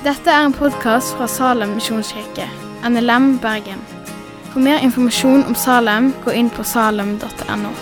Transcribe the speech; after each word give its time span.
Dette 0.00 0.32
er 0.32 0.46
en 0.46 0.54
podkast 0.56 1.12
fra 1.12 1.26
Salem 1.28 1.74
misjonskirke, 1.76 2.46
NLM 2.88 3.34
Bergen. 3.42 3.82
For 4.48 4.62
mer 4.64 4.80
informasjon 4.80 5.42
om 5.44 5.52
Salem, 5.52 6.06
gå 6.24 6.32
inn 6.40 6.48
på 6.48 6.64
salem.no. 6.64 7.72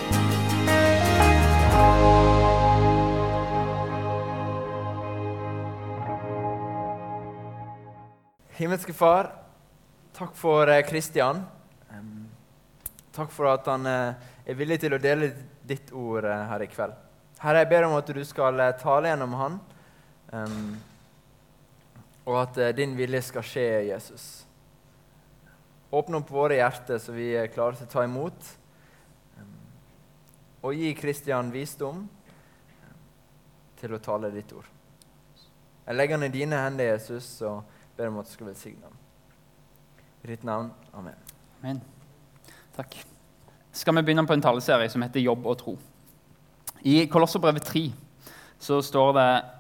Himmelske 8.59 8.97
Far, 8.99 9.31
takk 10.19 10.35
for 10.35 10.75
Kristian. 10.91 11.45
Takk 13.15 13.31
for 13.31 13.53
at 13.55 13.71
han 13.71 13.87
eh, 13.87 14.29
er 14.43 14.59
villig 14.59 14.83
til 14.83 14.99
å 14.99 15.03
dele 15.07 15.31
ditt 15.71 15.95
ord 15.95 16.27
eh, 16.27 16.45
her 16.51 16.67
i 16.67 16.71
kveld. 16.75 16.99
Herre, 17.47 17.63
jeg 17.63 17.71
ber 17.77 17.87
om 17.87 17.97
at 18.03 18.11
du 18.11 18.25
skal 18.27 18.59
eh, 18.67 18.77
tale 18.83 19.15
gjennom 19.15 19.39
han, 19.39 19.63
um, 20.35 20.71
og 22.29 22.37
at 22.43 22.61
din 22.77 22.93
vilje 22.97 23.23
skal 23.31 23.47
skje, 23.47 23.67
Jesus. 23.89 24.27
Åpne 25.89 26.21
opp 26.21 26.31
våre 26.31 26.59
hjerter 26.59 27.01
så 27.01 27.15
vi 27.17 27.31
er 27.39 27.49
klare 27.49 27.79
til 27.79 27.89
å 27.89 27.93
ta 27.93 28.05
imot. 28.05 28.49
Um, 29.39 29.55
og 30.69 30.77
gi 30.77 30.91
Kristian 30.99 31.49
visdom 31.55 32.03
um, 32.05 32.99
til 33.81 33.97
å 33.97 34.03
tale 34.05 34.29
ditt 34.35 34.53
ord. 34.53 34.69
Jeg 35.87 35.97
legger 35.97 36.19
han 36.19 36.29
i 36.29 36.35
dine 36.35 36.61
hender, 36.61 36.91
Jesus, 36.93 37.31
og 37.49 37.63
ber 37.97 38.11
om 38.11 38.21
at 38.21 38.29
du 38.29 38.35
skal 38.35 38.51
velsigne 38.51 38.85
ham. 38.85 38.99
I 40.27 40.35
ditt 40.35 40.45
navn. 40.45 40.69
Amen. 40.93 41.17
Amen. 41.63 41.81
Takk. 42.77 42.99
Skal 43.73 43.97
vi 43.97 44.03
begynne 44.05 44.27
på 44.29 44.37
en 44.37 44.45
taleserie 44.45 44.91
som 44.93 45.03
heter 45.03 45.21
'Jobb 45.21 45.47
og 45.47 45.63
tro'. 45.63 45.79
I 46.85 47.07
Kolosserbrevet 47.07 47.65
3 47.65 47.93
så 48.59 48.83
står 48.83 49.13
det 49.13 49.58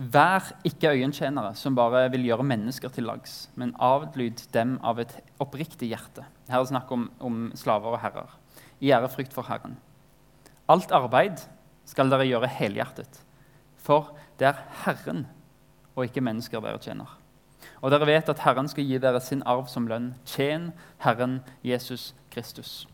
Vær 0.00 0.54
ikke 0.64 0.94
øyentjenere 0.94 1.52
som 1.60 1.74
bare 1.76 2.06
vil 2.08 2.22
gjøre 2.24 2.46
mennesker 2.48 2.88
til 2.88 3.04
lags, 3.04 3.50
men 3.60 3.74
avlyd 3.76 4.46
dem 4.54 4.78
av 4.80 4.96
et 5.02 5.12
oppriktig 5.36 5.90
hjerte. 5.90 6.24
Her 6.48 6.56
er 6.56 6.64
det 6.64 6.70
snakk 6.70 6.92
om, 6.96 7.10
om 7.20 7.42
slaver 7.52 7.98
og 7.98 8.00
herrer. 8.00 8.30
I 8.80 8.94
ærefrykt 8.96 9.36
for 9.36 9.44
Herren. 9.44 9.76
Alt 10.72 10.94
arbeid 10.96 11.44
skal 11.84 12.08
dere 12.08 12.24
gjøre 12.30 12.48
helhjertet, 12.48 13.20
for 13.76 14.14
det 14.40 14.48
er 14.48 14.62
Herren 14.86 15.26
og 15.92 16.06
ikke 16.06 16.24
mennesker 16.24 16.64
dere 16.64 16.80
tjener. 16.80 17.20
Og 17.84 17.92
dere 17.92 18.08
vet 18.08 18.32
at 18.32 18.40
Herren 18.40 18.72
skal 18.72 18.88
gi 18.88 18.96
dere 19.02 19.20
sin 19.20 19.44
arv 19.44 19.68
som 19.68 19.84
lønn. 19.90 20.14
Tjen 20.24 20.70
Herren 21.04 21.42
Jesus 21.60 22.14
Kristus. 22.32 22.86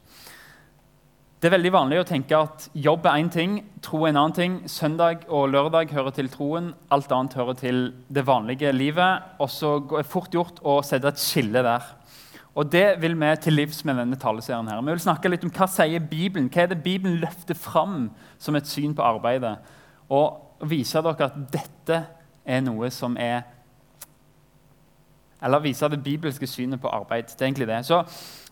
Det 1.36 1.50
er 1.50 1.52
veldig 1.52 1.70
vanlig 1.74 1.98
å 2.00 2.04
tenke 2.08 2.32
at 2.32 2.62
jobb 2.80 3.04
er 3.10 3.18
én 3.20 3.26
ting, 3.28 3.56
tro 3.84 3.98
er 4.06 4.14
en 4.14 4.18
annen 4.22 4.32
ting. 4.32 4.52
Søndag 4.72 5.26
og 5.28 5.50
lørdag 5.52 5.90
hører 5.92 6.14
til 6.16 6.30
troen, 6.32 6.70
alt 6.88 7.10
annet 7.12 7.36
hører 7.36 7.58
til 7.60 7.80
det 8.08 8.22
vanlige 8.24 8.70
livet. 8.72 9.26
Og 9.44 9.50
så 9.52 9.74
er 9.82 9.98
det 9.98 10.08
fort 10.08 10.32
gjort 10.32 10.62
å 10.64 10.78
sette 10.80 11.12
et 11.12 11.20
skille 11.20 11.60
der. 11.60 11.84
Og 12.56 12.70
Det 12.72 12.86
vil 13.02 13.18
vi 13.20 13.34
til 13.36 13.52
livs 13.52 13.84
med 13.84 13.98
denne 14.00 14.16
taleserien. 14.16 14.66
her. 14.66 14.80
Vi 14.80 14.90
vil 14.90 14.98
snakke 14.98 15.28
litt 15.28 15.44
om 15.44 15.50
Hva 15.50 15.68
sier 15.68 16.00
Bibelen 16.00 16.48
Hva 16.48 16.62
er 16.62 16.66
det 16.68 16.82
Bibelen 16.82 17.20
løfter 17.20 17.54
fram 17.54 18.10
som 18.38 18.56
et 18.56 18.66
syn 18.66 18.94
på 18.94 19.02
arbeidet? 19.02 19.58
Og 20.08 20.40
vise 20.64 21.02
dere 21.02 21.24
at 21.24 21.52
dette 21.52 22.06
er 22.46 22.60
noe 22.62 22.90
som 22.90 23.16
er 23.18 23.42
eller 25.42 25.60
vise 25.60 25.88
det 25.88 26.02
bibelske 26.02 26.46
synet 26.46 26.80
på 26.80 26.88
arbeid. 26.88 27.28
Det 27.28 27.42
er 27.42 27.46
egentlig 27.46 27.68
det. 27.68 27.84
Så 27.84 28.02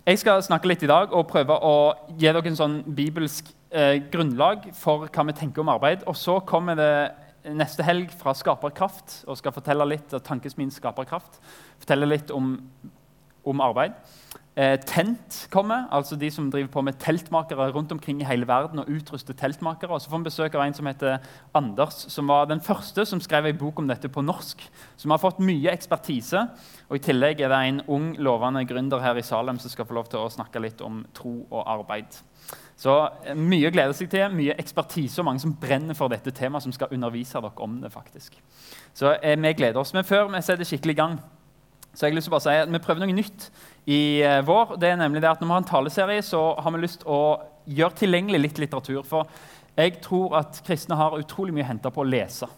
Jeg 0.04 0.18
skal 0.20 0.42
snakke 0.44 0.68
litt 0.68 0.82
i 0.84 0.88
dag 0.90 1.14
og 1.16 1.30
prøve 1.30 1.54
å 1.64 1.76
gi 2.20 2.26
dere 2.26 2.42
en 2.44 2.58
sånn 2.58 2.74
bibelsk 2.92 3.46
eh, 3.72 4.02
grunnlag 4.12 4.66
for 4.76 5.06
hva 5.08 5.22
vi 5.30 5.34
tenker 5.38 5.62
om 5.62 5.70
arbeid. 5.72 6.02
Og 6.04 6.18
så 6.20 6.34
kommer 6.44 6.76
det 6.76 7.54
neste 7.56 7.86
helg 7.86 8.12
fra 8.20 8.34
Skaperkraft 8.36 9.22
og 9.24 9.38
skal 9.40 9.54
fortelle 9.56 9.86
litt 9.88 10.12
Tankesmien 10.26 10.68
Skaperkraft. 10.74 11.40
Fortelle 11.80 12.10
litt 12.10 12.34
om, 12.36 12.52
om 13.48 13.64
arbeid. 13.64 13.96
Eh, 14.56 14.76
tent 14.86 15.48
kommer, 15.50 15.88
altså 15.90 16.14
de 16.16 16.28
som 16.30 16.46
driver 16.50 16.68
på 16.70 16.82
med 16.86 16.94
teltmakere 17.02 17.72
rundt 17.74 17.92
omkring 17.92 18.20
i 18.20 18.24
hele 18.24 18.46
verden. 18.46 18.78
og 18.78 18.88
utruster 18.88 19.34
teltmakere. 19.34 19.90
Og 19.90 20.00
så 20.00 20.10
får 20.10 20.18
vi 20.18 20.24
besøk 20.24 20.54
av 20.54 20.62
en 20.62 20.74
som 20.74 20.86
heter 20.86 21.18
Anders, 21.54 22.06
som 22.08 22.28
var 22.28 22.44
den 22.44 22.60
første 22.60 23.04
som 23.06 23.20
skrev 23.20 23.46
en 23.46 23.58
bok 23.58 23.78
om 23.78 23.88
dette 23.88 24.08
på 24.08 24.22
norsk. 24.22 24.62
Som 24.96 25.10
har 25.10 25.18
fått 25.18 25.40
mye 25.40 25.72
ekspertise. 25.72 26.48
Og 26.88 26.96
I 26.96 26.98
tillegg 26.98 27.40
er 27.40 27.48
det 27.48 27.68
en 27.68 27.82
ung, 27.88 28.16
lovende 28.16 28.64
gründer 28.64 29.00
her 29.00 29.16
i 29.16 29.22
Salem 29.22 29.58
som 29.58 29.70
skal 29.70 29.86
få 29.86 29.94
lov 29.94 30.06
til 30.06 30.20
å 30.20 30.30
snakke 30.30 30.60
litt 30.60 30.80
om 30.80 31.04
tro 31.14 31.46
og 31.50 31.64
arbeid. 31.66 32.06
Så 32.76 33.08
eh, 33.24 33.34
Mye 33.34 33.68
å 33.68 33.74
glede 33.74 33.92
seg 33.92 34.10
til, 34.10 34.30
mye 34.30 34.54
ekspertise 34.54 35.20
og 35.20 35.24
mange 35.24 35.40
som 35.40 35.56
brenner 35.56 35.94
for 35.94 36.08
dette 36.08 36.30
temaet, 36.30 36.62
som 36.62 36.72
skal 36.72 36.94
undervise 36.94 37.40
dere 37.40 37.58
om 37.58 37.80
det. 37.80 37.90
faktisk. 37.90 38.38
Så 38.94 39.16
eh, 39.20 39.40
vi 39.40 39.52
gleder 39.52 39.80
oss. 39.80 39.94
Men 39.94 40.04
før 40.04 40.28
vi 40.28 40.42
setter 40.42 40.64
skikkelig 40.64 40.94
i 40.94 41.02
gang, 41.02 41.18
så 41.94 42.06
har 42.06 42.10
jeg 42.10 42.16
lyst 42.16 42.26
til 42.26 42.32
å 42.32 42.34
bare 42.34 42.42
si 42.42 42.54
at 42.58 42.70
vi 42.72 42.78
prøver 42.82 43.04
noe 43.04 43.14
nytt 43.14 43.50
i 43.84 44.22
eh, 44.24 44.40
vår. 44.44 44.76
det 44.80 44.88
er 44.88 44.96
nemlig 45.00 45.20
det 45.22 45.28
at 45.28 45.40
Når 45.40 45.48
vi 45.48 45.52
har 45.52 45.62
en 45.62 45.68
taleserie, 45.68 46.22
så 46.22 46.54
har 46.56 46.72
vi 46.72 46.82
lyst 46.84 47.04
å 47.04 47.20
gjøre 47.64 48.00
tilgjengelig 48.00 48.40
litt 48.40 48.60
litteratur. 48.62 49.02
For 49.04 49.28
jeg 49.76 49.98
tror 50.04 50.38
at 50.40 50.60
kristne 50.64 50.96
har 50.96 51.16
utrolig 51.18 51.54
mye 51.54 51.66
å 51.66 51.72
hente 51.72 51.92
på 51.92 52.04
å 52.04 52.08
lese. 52.08 52.48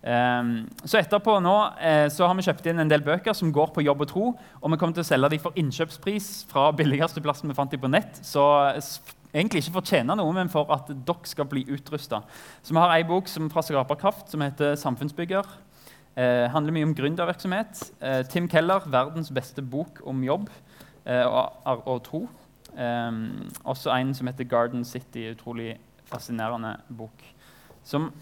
Um, 0.00 0.62
så 0.88 0.96
etterpå 0.96 1.34
nå 1.44 1.54
eh, 1.76 2.06
så 2.08 2.24
har 2.24 2.32
vi 2.32 2.44
kjøpt 2.46 2.70
inn 2.70 2.78
en 2.80 2.88
del 2.88 3.02
bøker 3.04 3.34
som 3.36 3.50
går 3.52 3.74
på 3.74 3.84
jobb 3.84 4.06
og 4.06 4.08
tro. 4.08 4.26
Og 4.32 4.72
vi 4.72 4.78
kommer 4.80 4.96
til 4.96 5.04
å 5.04 5.10
selge 5.10 5.32
dem 5.34 5.42
for 5.42 5.56
innkjøpspris 5.60 6.30
fra 6.48 6.70
billigste 6.76 7.20
plassen 7.24 7.52
vi 7.52 7.56
fant 7.58 7.72
dem 7.72 7.82
på 7.82 7.90
nett. 7.92 8.22
Så 8.24 8.44
egentlig 9.34 9.66
ikke 9.66 9.76
for 9.80 10.06
noe, 10.08 10.32
men 10.36 10.52
for 10.52 10.72
at 10.72 10.88
dere 10.88 11.28
skal 11.28 11.48
bli 11.50 11.66
utrusta. 11.68 12.22
Så 12.62 12.72
vi 12.72 12.80
har 12.80 12.94
ei 12.94 13.04
bok 13.04 13.28
som 13.28 13.50
fra 13.52 13.62
Skaperkraft 13.66 14.32
som 14.32 14.40
heter 14.40 14.72
'Samfunnsbygger'. 14.76 15.58
Eh, 16.16 16.48
handler 16.50 16.72
mye 16.72 16.88
om 16.88 16.94
gründervirksomhet. 16.94 17.92
Eh, 18.02 18.22
Tim 18.26 18.48
Keller, 18.48 18.80
verdens 18.86 19.30
beste 19.30 19.62
bok 19.62 20.00
om 20.04 20.24
jobb 20.24 20.48
og, 21.06 21.66
og, 21.86 22.02
tro. 22.04 22.28
Eh, 22.76 23.12
også 23.64 23.94
en 23.96 24.14
som 24.14 24.26
heter 24.26 24.44
'Garden 24.44 24.84
City'. 24.84 25.30
Utrolig 25.32 25.78
fascinerende 26.04 26.76
bok. 26.96 27.24
Som 27.82 28.12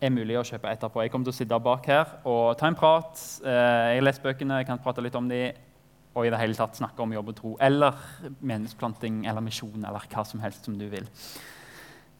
er 0.00 0.12
mulig 0.14 0.38
å 0.38 0.44
kjøpe 0.46 0.70
etterpå. 0.70 1.02
Jeg 1.04 1.12
kommer 1.12 1.28
til 1.28 1.34
å 1.34 1.36
sitte 1.36 1.60
bak 1.60 1.86
her 1.90 2.14
og 2.28 2.56
ta 2.58 2.70
en 2.70 2.78
prat. 2.78 3.20
Eh, 3.44 3.50
jeg 3.50 4.00
har 4.00 4.06
lest 4.06 4.22
bøkene, 4.24 4.62
jeg 4.62 4.66
kan 4.70 4.80
prate 4.82 5.04
litt 5.04 5.18
om 5.18 5.28
dem, 5.28 5.52
og 6.14 6.26
i 6.26 6.30
det 6.32 6.40
hele 6.40 6.56
tatt 6.58 6.78
snakke 6.78 7.04
om 7.04 7.12
jobb 7.12 7.32
og 7.32 7.36
tro. 7.36 7.56
Eller 7.60 7.98
menneskeplanting 8.40 9.26
eller 9.26 9.44
misjon 9.44 9.84
eller 9.84 10.06
hva 10.10 10.24
som 10.26 10.40
helst 10.40 10.64
som 10.64 10.78
du 10.78 10.88
vil. 10.88 11.08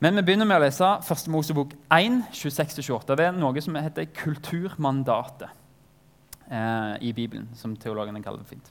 Men 0.00 0.16
vi 0.16 0.24
begynner 0.24 0.48
med 0.48 0.60
å 0.60 0.64
lese 0.64 0.86
1. 1.04 1.26
Mosebok 1.32 1.74
1, 1.92 2.22
26-28. 2.32 3.16
Det 3.18 3.26
er 3.26 3.34
noe 3.36 3.60
som 3.60 3.76
heter 3.76 4.08
kulturmandatet 4.16 5.50
eh, 6.48 6.94
i 7.04 7.12
Bibelen, 7.16 7.50
som 7.56 7.76
teologene 7.76 8.22
kaller 8.24 8.41
det 8.41 8.48
fint. 8.54 8.70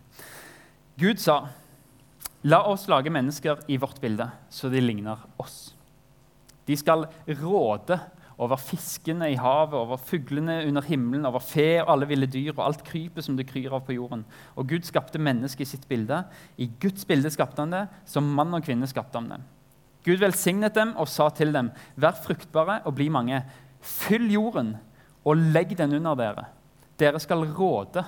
Gud 1.00 1.20
sa, 1.20 1.48
'La 2.44 2.64
oss 2.68 2.88
lage 2.88 3.10
mennesker 3.10 3.60
i 3.68 3.78
vårt 3.78 4.02
bilde, 4.02 4.30
så 4.50 4.70
de 4.70 4.82
ligner 4.82 5.18
oss.' 5.38 5.76
De 6.68 6.76
skal 6.78 7.08
råde 7.28 8.00
over 8.40 8.56
fiskene 8.56 9.28
i 9.34 9.36
havet, 9.36 9.76
over 9.76 9.98
fuglene 9.98 10.62
under 10.68 10.82
himmelen, 10.82 11.26
over 11.26 11.40
fe 11.44 11.82
og 11.82 11.92
alle 11.92 12.08
ville 12.08 12.30
dyr 12.30 12.54
og 12.54 12.66
alt 12.66 12.84
krypet 12.88 13.26
som 13.26 13.36
det 13.36 13.48
kryr 13.50 13.74
av 13.76 13.84
på 13.88 13.98
jorden. 13.98 14.24
Og 14.56 14.68
Gud 14.70 14.88
skapte 14.88 15.20
mennesket 15.20 15.66
i 15.66 15.70
sitt 15.74 15.88
bilde. 15.90 16.22
I 16.56 16.70
Guds 16.80 17.08
bilde 17.10 17.32
skapte 17.34 17.66
han 17.66 17.74
det. 17.74 17.88
Som 18.08 18.30
mann 18.38 18.54
og 18.56 18.64
kvinne 18.64 18.88
skapte 18.88 19.20
han 19.20 19.28
det. 19.34 19.42
Gud 20.08 20.22
velsignet 20.22 20.78
dem 20.78 20.94
og 20.96 21.10
sa 21.12 21.28
til 21.36 21.52
dem, 21.52 21.74
vær 22.00 22.16
fruktbare 22.16 22.80
og 22.88 22.96
bli 22.96 23.10
mange. 23.12 23.42
Fyll 23.82 24.30
jorden 24.32 24.78
og 25.28 25.44
legg 25.52 25.76
den 25.78 25.98
under 26.00 26.16
dere. 26.16 26.48
Dere 27.00 27.20
skal 27.20 27.44
råde 27.44 28.06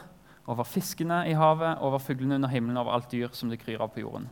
over 0.52 0.68
fiskene 0.68 1.24
i 1.30 1.36
havet, 1.38 1.80
over 1.80 2.02
fuglene 2.04 2.36
under 2.38 2.52
himmelen, 2.52 2.80
over 2.82 2.96
alt 2.96 3.12
dyr 3.12 3.32
som 3.36 3.52
det 3.52 3.62
kryr 3.62 3.82
av 3.82 3.94
på 3.94 4.04
jorden. 4.04 4.28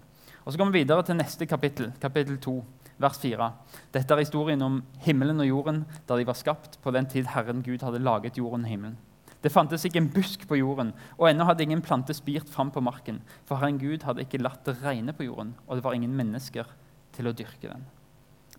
Og 0.46 0.52
Så 0.53 0.57
går 0.57 0.72
vi 0.72 0.81
videre 0.84 1.03
til 1.03 1.16
neste 1.16 1.46
kapittel, 1.46 1.91
kapittel 2.02 2.40
2, 2.41 2.56
vers 3.00 3.19
4. 3.22 3.52
Dette 3.94 4.13
er 4.13 4.24
historien 4.24 4.62
om 4.62 4.81
himmelen 5.06 5.40
og 5.40 5.47
jorden 5.47 5.84
da 6.07 6.18
de 6.18 6.25
var 6.27 6.36
skapt 6.36 6.80
på 6.83 6.92
den 6.92 7.06
tid 7.06 7.30
Herren 7.36 7.62
Gud 7.63 7.83
hadde 7.86 8.01
laget 8.04 8.38
jorden 8.38 8.66
og 8.66 8.71
himmelen. 8.71 8.98
Det 9.39 9.51
fantes 9.51 9.86
ikke 9.86 10.01
en 10.01 10.10
busk 10.12 10.48
på 10.50 10.57
jorden, 10.60 10.92
og 11.16 11.30
ennå 11.30 11.45
hadde 11.48 11.63
ingen 11.63 11.81
plante 11.81 12.13
spirt 12.13 12.50
fram 12.51 12.71
på 12.71 12.83
marken. 12.83 13.21
For 13.48 13.56
Herren 13.56 13.80
Gud 13.80 14.04
hadde 14.04 14.25
ikke 14.25 14.42
latt 14.42 14.66
det 14.66 14.81
regne 14.83 15.16
på 15.16 15.30
jorden, 15.30 15.54
og 15.68 15.77
det 15.77 15.86
var 15.86 15.95
ingen 15.95 16.16
mennesker 16.18 16.68
til 17.16 17.30
å 17.30 17.33
dyrke 17.36 17.69
den. 17.69 17.86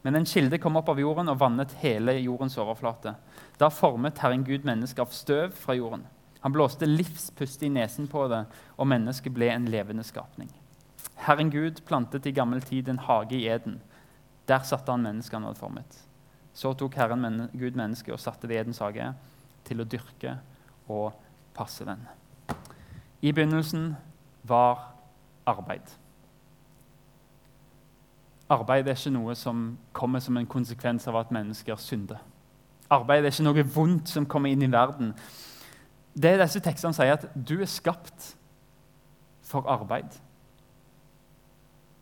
Men 0.00 0.16
en 0.16 0.24
kilde 0.24 0.56
kom 0.58 0.78
opp 0.80 0.88
av 0.88 1.00
jorden 1.00 1.28
og 1.28 1.42
vannet 1.42 1.74
hele 1.82 2.14
jordens 2.22 2.56
overflate. 2.56 3.12
Da 3.60 3.68
formet 3.68 4.22
Herren 4.22 4.46
Gud 4.46 4.64
mennesker 4.64 5.04
av 5.04 5.12
støv 5.12 5.52
fra 5.52 5.76
jorden. 5.76 6.06
Han 6.40 6.52
blåste 6.52 6.88
livspust 6.88 7.62
i 7.62 7.68
nesen 7.68 8.08
på 8.08 8.24
det, 8.32 8.44
og 8.76 8.88
mennesket 8.88 9.34
ble 9.36 9.50
en 9.52 9.68
levende 9.68 10.04
skapning. 10.06 10.48
Herren 11.20 11.50
Gud 11.52 11.82
plantet 11.86 12.26
i 12.26 12.32
gammel 12.32 12.62
tid 12.64 12.88
en 12.88 13.02
hage 13.04 13.36
i 13.36 13.48
Eden. 13.48 13.80
Der 14.48 14.64
satte 14.64 14.92
han 14.92 15.04
mennesket 15.04 15.36
han 15.36 15.44
hadde 15.44 15.60
formet. 15.60 15.98
Så 16.54 16.72
tok 16.74 16.96
Herren 16.96 17.20
men 17.20 17.42
Gud 17.52 17.76
mennesket 17.76 18.14
og 18.14 18.20
satte 18.20 18.48
det 18.48 18.56
i 18.56 18.60
Edens 18.62 18.80
hage 18.80 19.12
til 19.68 19.82
å 19.82 19.88
dyrke 19.88 20.38
og 20.90 21.12
passe 21.54 21.84
den. 21.84 22.02
I 23.20 23.32
begynnelsen 23.36 23.92
var 24.48 24.94
arbeid. 25.46 25.84
Arbeid 28.50 28.88
er 28.88 28.96
ikke 28.96 29.12
noe 29.14 29.36
som 29.38 29.76
kommer 29.94 30.22
som 30.24 30.40
en 30.40 30.48
konsekvens 30.50 31.06
av 31.06 31.20
at 31.20 31.30
mennesker 31.34 31.76
synder. 31.78 32.18
Arbeid 32.90 33.22
er 33.22 33.30
ikke 33.30 33.46
noe 33.46 33.66
vondt 33.76 34.10
som 34.10 34.26
kommer 34.26 34.50
inn 34.50 34.64
i 34.66 34.72
verden. 34.72 35.12
Det 36.14 36.38
disse 36.40 36.62
tekstene 36.64 36.96
sier, 36.96 37.16
at 37.18 37.28
du 37.34 37.60
er 37.60 37.70
skapt 37.70 38.32
for 39.46 39.66
arbeid. 39.70 40.10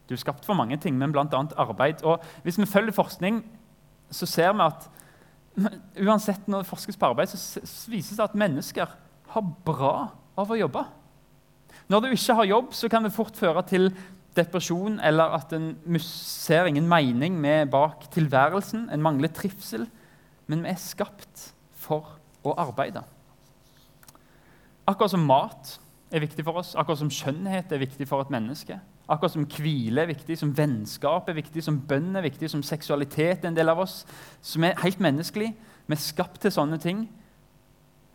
Du 0.08 0.14
er 0.16 0.20
skapt 0.20 0.46
for 0.48 0.56
mange 0.56 0.78
ting, 0.80 0.96
men 0.96 1.12
bl.a. 1.12 1.24
arbeid. 1.56 2.04
Og 2.04 2.22
Hvis 2.42 2.58
vi 2.58 2.66
følger 2.66 2.96
forskning, 2.96 3.42
så 4.10 4.26
ser 4.26 4.54
vi 4.56 4.64
at 4.64 4.88
uansett 6.08 6.48
når 6.48 6.62
det 6.62 6.70
forskes 6.70 6.96
på 6.96 7.10
arbeid, 7.10 7.34
så 7.34 7.90
vises 7.90 8.16
det 8.16 8.24
at 8.24 8.38
mennesker 8.38 8.94
har 9.34 9.50
bra 9.66 9.94
av 10.38 10.52
å 10.52 10.56
jobbe. 10.56 10.84
Når 11.88 12.04
du 12.04 12.08
ikke 12.12 12.36
har 12.38 12.48
jobb, 12.48 12.72
så 12.76 12.88
kan 12.88 13.04
det 13.04 13.12
fort 13.16 13.36
føre 13.36 13.64
til 13.68 13.90
depresjon 14.38 15.00
eller 15.04 15.34
at 15.38 15.52
en 15.56 15.72
ser 16.04 16.68
ingen 16.68 16.88
mening 16.88 17.36
med 17.40 17.70
bak 17.72 18.06
tilværelsen. 18.14 18.88
En 18.92 19.02
mangler 19.04 19.32
trivsel. 19.34 19.88
Men 20.48 20.64
vi 20.64 20.72
er 20.72 20.80
skapt 20.80 21.50
for 21.76 22.16
å 22.46 22.54
arbeide. 22.60 23.02
Akkurat 24.88 25.12
som 25.12 25.26
mat 25.28 25.74
er 26.08 26.22
viktig 26.24 26.44
for 26.46 26.62
oss, 26.62 26.72
akkurat 26.78 27.02
som 27.02 27.10
skjønnhet 27.12 27.72
er 27.72 27.82
viktig 27.82 28.06
for 28.08 28.24
et 28.24 28.30
menneske, 28.32 28.78
akkurat 29.08 29.34
som 29.34 29.44
hvile 29.44 30.06
er 30.06 30.08
viktig, 30.08 30.38
som 30.40 30.54
vennskap 30.56 31.28
er 31.28 31.36
viktig, 31.36 31.60
som 31.64 31.80
bønn 31.90 32.16
er 32.16 32.24
viktig, 32.24 32.48
som 32.48 32.64
seksualitet 32.64 33.44
er 33.44 33.50
en 33.50 33.58
del 33.58 33.68
av 33.68 33.82
oss, 33.84 34.00
som 34.40 34.64
er 34.64 34.78
helt 34.80 35.02
menneskelig. 35.04 35.50
Vi 35.88 35.96
er 35.96 36.00
skapt 36.00 36.40
til 36.40 36.54
sånne 36.54 36.80
ting, 36.80 37.04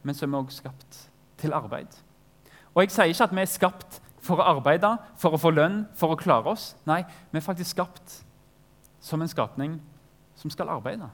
men 0.03 0.17
så 0.17 0.25
er 0.25 0.39
også 0.39 0.63
skapt 0.63 1.03
til 1.41 1.53
arbeid. 1.53 1.93
Og 2.73 2.81
Jeg 2.81 2.91
sier 2.91 3.13
ikke 3.13 3.29
at 3.29 3.35
vi 3.35 3.41
er 3.43 3.53
skapt 3.53 4.01
for 4.23 4.41
å 4.41 4.49
arbeide, 4.55 4.95
for 5.19 5.35
å 5.35 5.41
få 5.41 5.51
lønn, 5.53 5.83
for 5.93 6.13
å 6.13 6.17
klare 6.17 6.49
oss. 6.55 6.71
Nei, 6.89 7.03
vi 7.31 7.37
er 7.37 7.45
faktisk 7.45 7.75
skapt 7.75 8.23
som 9.03 9.21
en 9.21 9.29
skapning 9.29 9.77
som 10.39 10.49
skal 10.49 10.71
arbeide. 10.73 11.09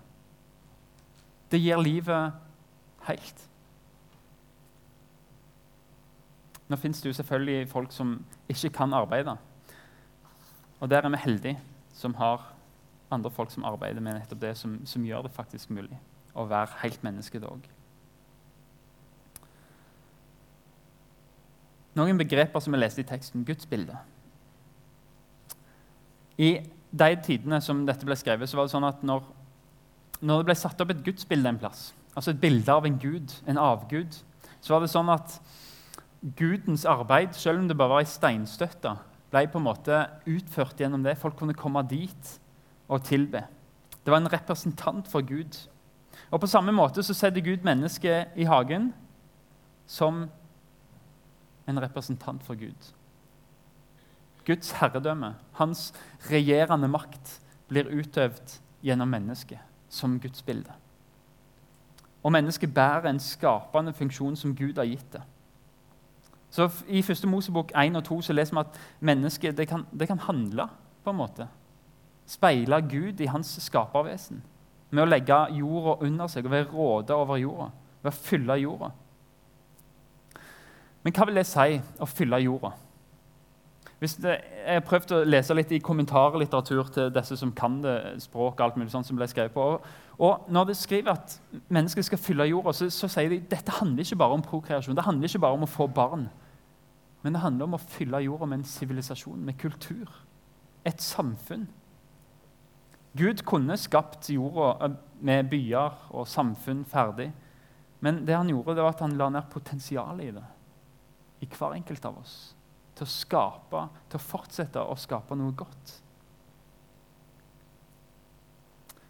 Det 1.51 1.59
gir 1.59 1.81
livet 1.81 2.31
helt. 3.09 3.48
Nå 6.69 6.77
fins 6.77 7.01
det 7.01 7.09
jo 7.09 7.17
selvfølgelig 7.17 7.69
folk 7.71 7.93
som 7.93 8.19
ikke 8.49 8.69
kan 8.77 8.93
arbeide. 8.93 9.35
Og 10.79 10.89
der 10.89 11.01
er 11.01 11.09
vi 11.09 11.23
heldige 11.23 11.59
som 11.93 12.13
har 12.15 12.45
andre 13.11 13.31
folk 13.31 13.51
som 13.51 13.65
arbeider 13.65 14.01
med 14.01 14.19
nettopp 14.19 14.41
det, 14.41 14.57
som, 14.57 14.77
som 14.85 15.05
gjør 15.05 15.25
det 15.25 15.33
faktisk 15.33 15.69
mulig 15.73 15.97
å 16.37 16.45
være 16.47 16.77
helt 16.83 17.03
menneske 17.03 17.41
dog. 17.41 17.65
Noen 21.97 22.19
begreper 22.19 22.61
som 22.61 22.75
vi 22.75 22.79
leste 22.79 23.01
i 23.01 23.07
teksten. 23.07 23.43
Gudsbildet. 23.47 23.97
I 26.39 26.51
de 26.91 27.09
tidene 27.25 27.59
som 27.61 27.81
dette 27.87 28.05
ble 28.07 28.15
skrevet, 28.15 28.49
så 28.49 28.59
var 28.59 28.67
det 28.67 28.73
sånn 28.75 28.87
at 28.87 29.01
når, 29.03 29.25
når 30.21 30.43
det 30.43 30.51
ble 30.51 30.57
satt 30.61 30.79
opp 30.81 30.93
et 30.93 31.01
gudsbilde 31.03 31.51
en 31.51 31.59
plass, 31.59 31.89
altså 32.13 32.31
et 32.31 32.41
bilde 32.41 32.71
av 32.71 32.85
en 32.87 32.99
gud, 33.01 33.33
en 33.49 33.59
avgud, 33.59 34.15
så 34.61 34.75
var 34.75 34.85
det 34.85 34.91
sånn 34.93 35.11
at 35.11 35.39
Gudens 36.21 36.85
arbeid, 36.85 37.33
selv 37.33 37.59
om 37.59 37.67
det 37.67 37.77
bare 37.77 37.89
var 37.89 38.03
ei 38.03 38.09
steinstøtte, 38.09 38.91
ble 39.31 39.45
på 39.47 39.59
en 39.59 39.67
måte 39.67 40.01
utført 40.27 40.79
gjennom 40.79 41.03
det. 41.05 41.17
Folk 41.17 41.37
kunne 41.39 41.55
komme 41.55 41.83
dit 41.87 42.33
og 42.89 43.03
tilbe. 43.07 43.45
Det 44.03 44.11
var 44.11 44.19
en 44.19 44.31
representant 44.31 45.07
for 45.07 45.21
Gud. 45.21 45.55
Og 46.31 46.41
På 46.41 46.47
samme 46.47 46.71
måte 46.71 47.03
så 47.03 47.13
setter 47.13 47.41
Gud 47.41 47.63
mennesket 47.63 48.35
i 48.35 48.43
hagen 48.43 48.91
som 49.87 50.27
en 51.67 51.81
representant 51.81 52.43
for 52.43 52.55
Gud. 52.55 52.91
Guds 54.45 54.71
herredømme, 54.71 55.35
hans 55.53 55.93
regjerende 56.29 56.87
makt, 56.87 57.39
blir 57.69 57.85
utøvd 57.85 58.59
gjennom 58.81 59.07
mennesket 59.07 59.59
som 59.89 60.19
Guds 60.19 60.41
bilde. 60.41 60.73
Og 62.23 62.31
mennesket 62.31 62.73
bærer 62.73 63.09
en 63.09 63.19
skapende 63.19 63.93
funksjon 63.93 64.35
som 64.35 64.55
Gud 64.55 64.77
har 64.77 64.89
gitt 64.89 65.13
det. 65.13 65.21
Så 66.49 66.69
I 66.87 66.99
1. 66.99 67.25
Mosebok 67.29 67.71
1 67.77 67.95
og 67.95 68.03
2 68.03 68.21
så 68.21 68.33
leser 68.33 68.55
vi 68.55 68.59
at 68.59 68.79
mennesket 68.99 69.57
det 69.57 69.67
kan, 69.67 69.85
det 69.99 70.07
kan 70.07 70.19
handle. 70.19 70.67
på 71.03 71.09
en 71.09 71.15
måte. 71.15 71.47
Speile 72.27 72.81
Gud 72.81 73.19
i 73.19 73.25
hans 73.25 73.59
skapervesen. 73.63 74.43
Med 74.91 75.03
å 75.03 75.05
legge 75.05 75.37
jorda 75.55 76.05
under 76.05 76.27
seg 76.27 76.45
og 76.45 76.51
være 76.51 76.67
råde 76.73 77.15
over 77.15 77.37
jorda. 77.37 77.69
Ved 78.03 78.11
å 78.11 78.15
fylle 78.15 78.57
jorda. 78.59 78.91
Men 81.03 81.15
hva 81.15 81.25
vil 81.25 81.39
det 81.39 81.47
si 81.47 81.79
å 81.99 82.07
fylle 82.09 82.41
jorda? 82.43 82.73
Det, 83.99 84.35
jeg 84.65 84.77
har 84.77 84.85
prøvd 84.87 85.11
å 85.11 85.23
lese 85.27 85.55
litt 85.55 85.71
i 85.75 85.81
kommentarlitteratur 85.83 86.91
til 86.95 87.09
disse 87.11 87.35
som 87.39 87.51
kan 87.55 87.81
det 87.83 88.21
språket. 88.23 88.61
alt 88.63 88.77
mulig 88.77 88.91
sånt 88.91 89.07
som 89.07 89.17
ble 89.17 89.27
skrevet 89.27 89.55
på. 89.55 89.65
Og, 90.19 90.45
Når 90.51 90.63
det 90.63 90.77
skriver 90.77 91.11
at 91.11 91.41
mennesker 91.69 92.01
skal 92.01 92.17
fylle 92.17 92.49
jorda, 92.49 92.73
så, 92.75 92.89
så 92.91 93.07
sier 93.07 93.29
de 93.31 93.39
at 93.39 93.51
dette 93.51 93.71
handler 93.71 94.03
ikke 94.03 94.19
bare 94.19 94.35
om 94.35 94.43
prokreasjon. 94.43 94.95
Det 94.95 95.05
handler 95.05 95.29
ikke 95.29 95.39
bare 95.39 95.55
om 95.55 95.63
å 95.63 95.69
få 95.71 95.87
barn. 95.87 96.27
Men 97.23 97.35
det 97.35 97.43
handler 97.43 97.69
om 97.69 97.77
å 97.77 97.83
fylle 97.83 98.19
jorda 98.25 98.47
med 98.47 98.59
en 98.59 98.67
sivilisasjon, 98.67 99.39
med 99.45 99.57
kultur. 99.59 100.11
Et 100.87 101.01
samfunn. 101.01 101.67
Gud 103.17 103.45
kunne 103.47 103.77
skapt 103.79 104.29
jorda 104.31 104.73
eh, 104.85 104.97
med 105.25 105.49
byer 105.51 106.11
og 106.11 106.27
samfunn 106.27 106.83
ferdig. 106.87 107.31
Men 108.03 108.23
det 108.27 108.35
han 108.35 108.51
gjorde, 108.51 108.75
det 108.75 108.83
var 108.83 108.95
at 108.95 109.03
han 109.03 109.17
la 109.19 109.29
ned 109.33 109.49
potensialet 109.51 110.29
i 110.29 110.35
det. 110.35 110.45
I 111.43 111.47
hver 111.47 111.75
enkelt 111.75 112.05
av 112.07 112.19
oss. 112.21 112.35
Til 112.95 113.07
å 113.07 113.11
skape, 113.11 113.87
til 114.11 114.19
å 114.19 114.23
fortsette 114.23 114.83
å 114.83 114.95
skape 114.99 115.35
noe 115.39 115.55
godt. 115.55 115.95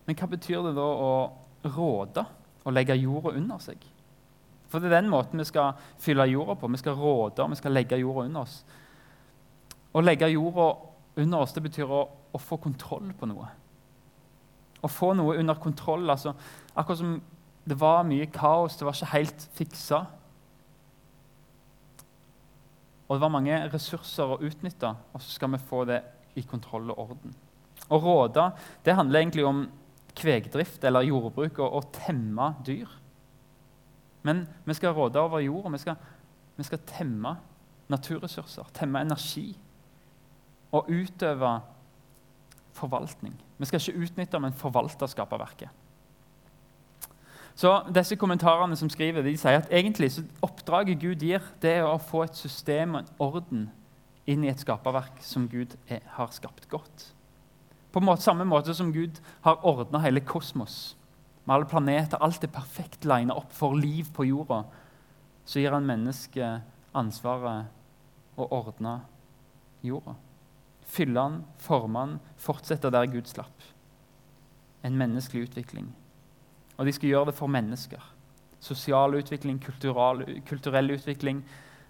Men 0.09 0.17
hva 0.17 0.25
betyr 0.25 0.63
det 0.65 0.71
da 0.73 0.81
å 0.89 1.09
råde 1.69 2.23
og 2.65 2.73
legge 2.73 2.95
jorda 2.97 3.35
under 3.38 3.59
seg? 3.61 3.83
For 4.65 4.81
det 4.81 4.89
er 4.89 5.03
den 5.03 5.11
måten 5.11 5.38
vi 5.38 5.45
skal 5.45 5.77
fylle 6.01 6.25
jorda 6.31 6.56
på. 6.57 6.69
Vi 6.73 6.79
skal 6.81 6.97
råde 6.97 7.44
og 7.45 7.51
vi 7.53 7.57
skal 7.59 7.75
legge 7.77 8.00
jorda 8.01 8.23
under 8.25 8.47
oss. 8.47 8.56
Å 9.94 10.01
legge 10.01 10.31
jorda 10.33 10.65
under 11.21 11.44
oss 11.45 11.53
det 11.53 11.61
betyr 11.67 11.94
å, 11.94 12.01
å, 12.09 12.41
få 12.41 12.57
kontroll 12.63 13.13
på 13.19 13.29
noe. 13.29 13.51
Å 14.81 14.89
få 14.89 15.11
noe 15.13 15.38
under 15.38 15.61
kontroll. 15.61 16.09
altså 16.09 16.33
Akkurat 16.73 17.03
som 17.03 17.15
det 17.69 17.77
var 17.77 18.01
mye 18.09 18.25
kaos, 18.33 18.79
det 18.79 18.89
var 18.89 18.97
ikke 18.97 19.13
helt 19.13 19.45
fiksa. 19.59 20.03
Og 23.06 23.13
det 23.13 23.21
var 23.27 23.38
mange 23.38 23.61
ressurser 23.69 24.33
å 24.33 24.41
utnytte, 24.41 24.89
og 24.89 25.21
så 25.21 25.38
skal 25.38 25.53
vi 25.53 25.61
få 25.69 25.85
det 25.89 26.01
i 26.33 26.50
kontroll 26.50 26.89
og 26.95 27.11
orden. 27.11 27.38
Å 27.94 28.01
råde 28.01 28.50
det 28.85 28.97
handler 28.97 29.21
egentlig 29.21 29.45
om 29.45 29.67
kvegdrift 30.19 30.83
eller 30.88 31.07
jordbruk 31.07 31.60
og, 31.63 31.80
og 31.80 31.92
temme 31.95 32.54
dyr. 32.68 32.92
Men 34.28 34.44
vi 34.68 34.76
skal 34.76 34.95
råde 34.95 35.19
over 35.19 35.40
jorda. 35.40 35.71
Vi 35.71 35.95
vi 36.59 36.64
skal 36.68 36.81
temme 36.83 37.38
naturressurser, 37.88 38.68
temme 38.73 39.02
energi. 39.02 39.57
Og 40.71 40.90
utøve 40.90 41.59
forvaltning. 42.76 43.33
Vi 43.57 43.66
skal 43.66 43.81
ikke 43.81 44.02
utnytte, 44.04 44.40
men 44.40 44.54
forvalte 44.54 45.07
skaperverket. 45.07 45.69
Så 47.59 47.73
disse 47.95 48.16
kommentarene 48.16 48.76
som 48.80 48.90
skriver, 48.90 49.21
de 49.26 49.33
sier 49.38 49.59
at 49.59 49.71
egentlig 49.71 50.11
så 50.16 50.23
oppdraget 50.45 50.99
Gud 51.02 51.26
gir, 51.26 51.44
det 51.61 51.73
er 51.81 51.88
å 51.88 51.97
få 51.99 52.23
et 52.23 52.38
system 52.40 52.95
og 52.95 53.02
en 53.02 53.09
orden 53.19 53.66
inn 54.30 54.45
i 54.45 54.52
et 54.52 54.61
skaperverk 54.61 55.18
som 55.26 55.47
Gud 55.52 55.76
er, 55.90 55.99
har 56.16 56.31
skapt 56.31 56.69
godt. 56.71 57.09
På 57.92 58.02
måte, 58.04 58.22
samme 58.22 58.46
måte 58.46 58.74
som 58.78 58.94
Gud 58.94 59.19
har 59.42 59.66
ordna 59.66 60.02
hele 60.04 60.22
kosmos 60.22 60.96
med 61.44 61.56
alle 61.56 61.66
planeter. 61.66 62.22
Alt 62.22 62.44
er 62.46 62.54
perfekt 62.54 63.08
lina 63.10 63.34
opp 63.34 63.54
for 63.56 63.74
liv 63.74 64.12
på 64.14 64.28
jorda. 64.30 64.64
Så 65.46 65.60
gir 65.60 65.74
han 65.74 65.88
mennesket 65.90 66.62
ansvaret 66.94 67.72
å 68.38 68.46
ordne 68.54 69.00
jorda. 69.81 70.14
Fylle 70.90 71.18
den, 71.18 71.42
forme 71.62 72.06
den, 72.06 72.14
fortsette 72.38 72.92
der 72.94 73.10
Gud 73.10 73.30
slapp. 73.30 73.66
En 74.86 74.98
menneskelig 74.98 75.50
utvikling. 75.50 75.90
Og 76.78 76.86
de 76.86 76.94
skal 76.96 77.10
gjøre 77.10 77.31
det 77.31 77.38
for 77.38 77.52
mennesker. 77.52 78.04
Sosial 78.64 79.18
utvikling, 79.18 79.58
kulturell, 79.60 80.92
utvikling. 80.94 81.42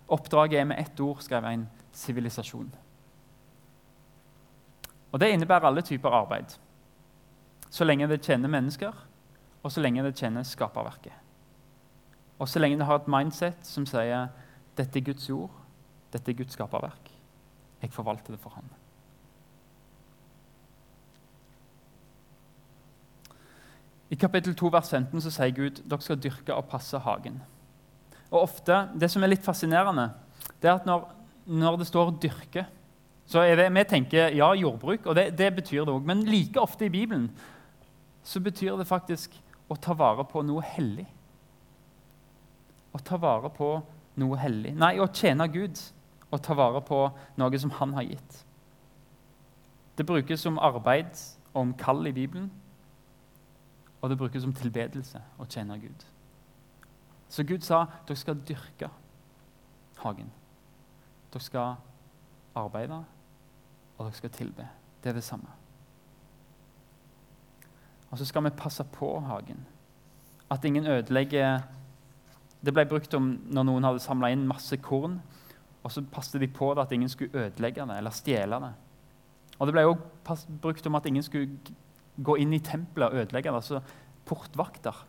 Oppdraget 0.07 0.61
er 0.61 0.69
med 0.71 0.79
ett 0.79 0.99
ord, 1.03 1.21
skrev 1.21 1.45
en, 1.45 1.67
sivilisasjon. 1.91 2.71
Og 5.11 5.19
Det 5.19 5.29
innebærer 5.29 5.65
alle 5.65 5.81
typer 5.81 6.09
arbeid. 6.09 6.57
Så 7.69 7.83
lenge 7.83 8.07
det 8.07 8.21
tjener 8.21 8.49
mennesker, 8.49 8.93
og 9.63 9.71
så 9.71 9.81
lenge 9.81 10.03
det 10.03 10.15
tjener 10.15 10.43
skaperverket. 10.43 11.13
Og 12.39 12.49
så 12.49 12.59
lenge 12.59 12.77
det 12.77 12.85
har 12.85 12.95
et 12.95 13.07
mindset 13.07 13.65
som 13.67 13.85
sier 13.85 14.29
dette 14.77 14.99
er 14.99 15.03
Guds 15.03 15.29
jord, 15.29 15.51
dette 16.13 16.31
er 16.31 16.37
Guds 16.37 16.55
skaperverk. 16.55 17.11
Jeg 17.81 17.91
forvalter 17.91 18.33
det 18.33 18.39
for 18.39 18.49
ham. 18.55 18.69
I 24.09 24.15
kapittel 24.15 24.55
2, 24.55 24.71
vers 24.73 24.89
15 24.89 25.21
så 25.21 25.31
sier 25.33 25.53
Gud 25.53 25.83
dere 25.85 26.01
skal 26.01 26.17
dyrke 26.21 26.55
og 26.55 26.65
passe 26.71 26.97
hagen. 26.97 27.41
Og 28.31 28.41
ofte, 28.41 28.89
Det 28.99 29.11
som 29.11 29.23
er 29.23 29.27
litt 29.27 29.45
fascinerende, 29.45 30.11
det 30.61 30.69
er 30.69 30.75
at 30.75 30.85
når, 30.85 31.09
når 31.45 31.77
det 31.77 31.87
står 31.87 32.11
'dyrke', 32.11 32.65
så 33.29 33.43
det, 33.45 33.69
Vi 33.73 33.83
tenker 33.85 34.33
ja, 34.33 34.53
jordbruk, 34.57 35.05
og 35.05 35.15
det, 35.15 35.37
det 35.37 35.51
betyr 35.55 35.85
det 35.85 35.93
òg. 35.93 36.05
Men 36.05 36.25
like 36.25 36.59
ofte 36.59 36.85
i 36.85 36.89
Bibelen 36.89 37.29
så 38.25 38.39
betyr 38.41 38.77
det 38.77 38.87
faktisk 38.89 39.35
å 39.69 39.77
ta 39.77 39.93
vare 39.93 40.25
på 40.25 40.41
noe 40.41 40.63
hellig. 40.65 41.07
å 42.89 42.97
ta 43.05 43.17
vare 43.21 43.51
på 43.53 43.67
noe 44.17 44.37
hellig. 44.41 44.73
Nei, 44.73 44.95
å 44.97 45.05
tjene 45.13 45.45
Gud 45.47 45.77
og 46.31 46.41
ta 46.41 46.55
vare 46.57 46.81
på 46.81 47.03
noe 47.37 47.59
som 47.61 47.69
Han 47.77 47.93
har 47.93 48.07
gitt. 48.07 48.45
Det 49.95 50.05
brukes 50.05 50.41
som 50.41 50.57
arbeid 50.59 51.13
og 51.53 51.61
om 51.61 51.73
kall 51.73 52.07
i 52.07 52.13
Bibelen. 52.15 52.49
Og 54.01 54.09
det 54.09 54.17
brukes 54.17 54.41
som 54.41 54.53
tilbedelse 54.53 55.21
å 55.37 55.45
tjene 55.45 55.77
Gud. 55.77 56.05
Så 57.29 57.43
Gud 57.43 57.61
sa 57.61 57.85
dere 58.07 58.17
skal 58.17 58.41
dyrke 58.47 58.89
hagen. 60.01 60.31
Dere 61.29 61.43
skal 61.43 61.75
arbeide, 62.57 63.03
og 63.99 64.07
dere 64.07 64.15
skal 64.17 64.31
tilbe. 64.33 64.67
Det 65.03 65.11
er 65.11 65.17
det 65.19 65.23
samme. 65.23 65.51
Og 68.09 68.17
så 68.17 68.25
skal 68.25 68.43
vi 68.47 68.55
passe 68.57 68.83
på 68.83 69.19
hagen. 69.19 69.65
At 70.49 70.65
ingen 70.65 70.87
ødelegger 70.87 71.59
Det 72.65 72.73
ble 72.73 72.83
brukt 72.85 73.13
om 73.13 73.39
når 73.47 73.63
noen 73.63 73.85
hadde 73.87 74.01
samla 74.03 74.33
inn 74.33 74.41
masse 74.47 74.75
korn, 74.83 75.21
og 75.83 75.91
så 75.91 76.01
passet 76.11 76.41
de 76.41 76.47
på 76.51 76.73
det 76.75 76.81
at 76.81 76.91
ingen 76.91 77.09
skulle 77.09 77.45
ødelegge 77.45 77.85
det 77.87 77.97
eller 77.97 78.11
stjele 78.11 78.59
det. 78.59 78.71
Og 79.59 79.67
Det 79.67 79.73
ble 79.73 79.85
også 79.85 80.57
brukt 80.61 80.87
om 80.87 80.95
at 80.95 81.05
ingen 81.05 81.23
skulle 81.23 81.55
gå 82.23 82.35
inn 82.35 82.53
i 82.53 82.59
tempelet 82.59 83.07
og 83.07 83.15
ødelegge 83.15 83.49
det. 83.49 83.55
altså 83.55 83.79
portvakter 84.25 85.05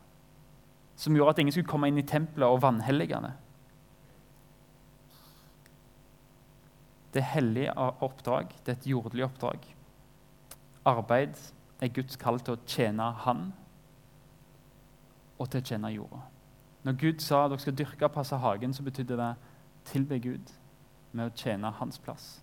som 0.97 1.17
gjorde 1.17 1.31
at 1.31 1.39
ingen 1.39 1.53
skulle 1.53 1.69
komme 1.69 1.89
inn 1.89 1.99
i 1.99 2.07
tempelet 2.07 2.49
og 2.49 2.63
vanhellige 2.63 3.21
det. 3.25 3.33
Det 7.15 7.21
er 7.21 7.33
hellige 7.35 7.73
oppdrag. 7.77 8.49
Det 8.67 8.73
er 8.73 8.79
et 8.79 8.87
jordelig 8.87 9.25
oppdrag. 9.25 9.65
Arbeid 10.85 11.35
er 11.81 11.89
Guds 11.89 12.17
kall 12.17 12.41
til 12.41 12.55
å 12.55 12.63
tjene 12.67 13.11
Han 13.25 13.51
og 15.41 15.49
til 15.51 15.61
å 15.61 15.65
tjene 15.65 15.93
jorda. 15.95 16.21
Når 16.85 16.97
Gud 17.01 17.21
sa 17.21 17.45
at 17.45 17.53
dere 17.53 17.61
skal 17.61 17.77
dyrke 17.77 18.09
og 18.09 18.13
passe 18.13 18.37
hagen, 18.37 18.75
så 18.75 18.83
betydde 18.83 19.17
det 19.17 19.31
tilbe 19.89 20.19
Gud 20.21 20.53
med 21.13 21.27
å 21.27 21.37
tjene 21.37 21.73
hans 21.81 21.99
plass. 21.99 22.41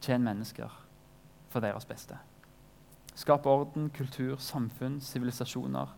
Tjen 0.00 0.24
mennesker 0.24 0.72
for 1.48 1.64
deres 1.64 1.88
beste. 1.88 2.16
Skap 3.18 3.46
orden, 3.46 3.90
kultur, 3.90 4.36
samfunn, 4.36 5.00
sivilisasjoner. 5.00 5.88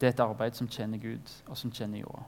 Det 0.00 0.06
er 0.06 0.12
et 0.14 0.20
arbeid 0.20 0.56
som 0.56 0.68
tjener 0.68 0.98
Gud, 0.98 1.32
og 1.48 1.56
som 1.58 1.72
tjener 1.72 2.04
jorda. 2.04 2.22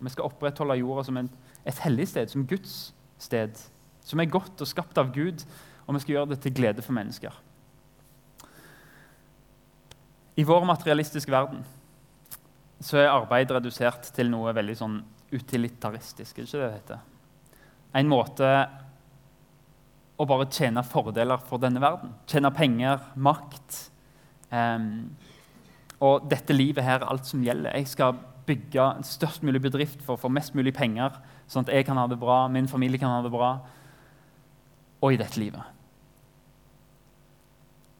Vi 0.00 0.10
skal 0.14 0.30
opprettholde 0.30 0.78
jorda 0.78 1.04
som 1.04 1.18
et 1.18 1.82
hellig 1.84 2.08
sted, 2.08 2.30
som 2.30 2.46
Guds 2.46 2.94
sted. 3.18 3.58
Som 4.06 4.22
er 4.22 4.30
godt 4.32 4.62
og 4.62 4.70
skapt 4.70 4.98
av 5.00 5.12
Gud, 5.14 5.44
og 5.86 5.96
vi 5.96 6.02
skal 6.04 6.16
gjøre 6.16 6.32
det 6.32 6.40
til 6.44 6.54
glede 6.56 6.84
for 6.84 6.96
mennesker. 6.96 7.34
I 10.38 10.44
vår 10.46 10.66
materialistiske 10.68 11.32
verden 11.34 11.64
så 12.84 13.00
er 13.00 13.10
arbeid 13.10 13.50
redusert 13.50 14.12
til 14.14 14.28
noe 14.30 14.52
veldig 14.54 14.76
sånn 14.78 15.00
utilitaristisk. 15.34 16.38
Ikke 16.38 16.52
det 16.52 16.60
det 16.62 16.74
heter? 16.76 17.00
En 17.98 18.10
måte 18.10 18.50
å 20.18 20.26
bare 20.26 20.48
tjene 20.50 20.84
fordeler 20.86 21.42
for 21.48 21.62
denne 21.62 21.82
verden. 21.82 22.12
Tjene 22.30 22.52
penger, 22.54 23.02
makt. 23.18 23.80
Um, 24.50 25.10
og 26.02 26.28
dette 26.30 26.54
livet 26.54 26.86
her 26.86 27.02
er 27.02 27.10
alt 27.10 27.26
som 27.26 27.42
gjelder. 27.42 27.74
Jeg 27.74 27.90
skal 27.90 28.18
bygge 28.48 28.84
en 28.98 29.06
størst 29.06 29.44
mulig 29.46 29.60
bedrift 29.62 30.02
for 30.04 30.16
å 30.16 30.22
få 30.22 30.30
mest 30.32 30.56
mulig 30.56 30.72
penger, 30.76 31.20
sånn 31.48 31.66
at 31.66 31.74
jeg 31.74 31.86
kan 31.88 32.00
ha 32.00 32.06
det 32.10 32.18
bra, 32.20 32.46
min 32.52 32.68
familie 32.70 33.00
kan 33.00 33.12
ha 33.12 33.20
det 33.24 33.32
bra, 33.32 33.52
og 34.98 35.14
i 35.14 35.20
dette 35.20 35.38
livet. 35.40 35.74